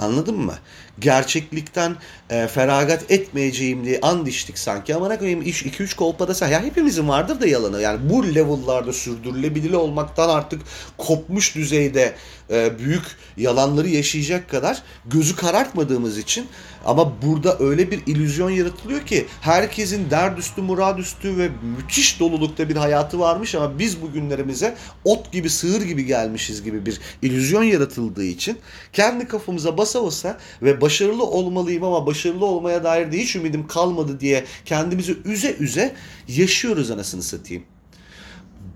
[0.00, 0.54] Anladın mı?
[0.98, 1.96] Gerçeklikten
[2.30, 4.94] e, feragat etmeyeceğim diye and içtik sanki.
[4.94, 6.46] Ama ne koyayım 2-3 kolpada.
[6.48, 7.80] Ya hepimizin vardır da yalanı.
[7.80, 10.62] Yani bu level'larda sürdürülebilir olmaktan artık
[10.98, 12.14] kopmuş düzeyde
[12.50, 13.02] e, büyük
[13.36, 16.46] yalanları yaşayacak kadar gözü karartmadığımız için
[16.84, 23.18] ama burada öyle bir illüzyon yaratılıyor ki herkesin derdüstü, muradüstü ve müthiş dolulukta bir hayatı
[23.18, 28.58] varmış ama biz bugünlerimize ot gibi, sığır gibi gelmişiz gibi bir illüzyon yaratıldığı için
[28.92, 34.20] kendi kafamıza basa basa ve başarılı olmalıyım ama başarılı olmaya dair de hiç ümidim kalmadı
[34.20, 35.94] diye kendimizi üze üze
[36.28, 37.62] yaşıyoruz anasını satayım.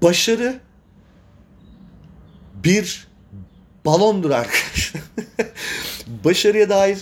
[0.03, 0.61] Başarı
[2.65, 3.14] bir
[3.85, 5.03] balondur arkadaşlar.
[6.25, 6.99] Başarıya dair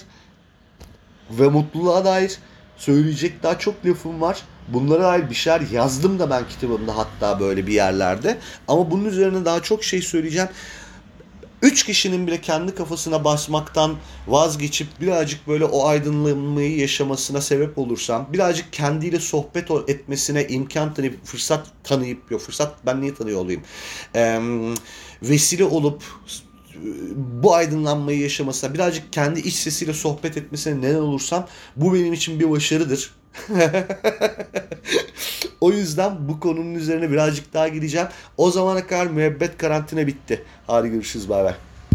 [1.30, 2.39] ve mutluluğa dair
[2.76, 4.43] söyleyecek daha çok lafım var.
[4.68, 8.39] Bunlara dair bir şeyler yazdım da ben kitabımda hatta böyle bir yerlerde.
[8.68, 10.49] Ama bunun üzerine daha çok şey söyleyeceğim.
[11.62, 18.72] Üç kişinin bile kendi kafasına basmaktan vazgeçip birazcık böyle o aydınlanmayı yaşamasına sebep olursam, birazcık
[18.72, 23.62] kendiyle sohbet etmesine imkan tanıyıp, fırsat tanıyıp, yok fırsat ben niye tanıyor olayım,
[24.14, 24.41] ee,
[25.22, 26.03] vesile olup
[27.43, 32.51] bu aydınlanmayı yaşamasına, birazcık kendi iç sesiyle sohbet etmesine neden olursam bu benim için bir
[32.51, 33.14] başarıdır.
[35.61, 38.09] o yüzden bu konunun üzerine birazcık daha gideceğim.
[38.37, 40.45] O zamana kadar müebbet karantina bitti.
[40.66, 41.55] Hadi görüşürüz bay bay.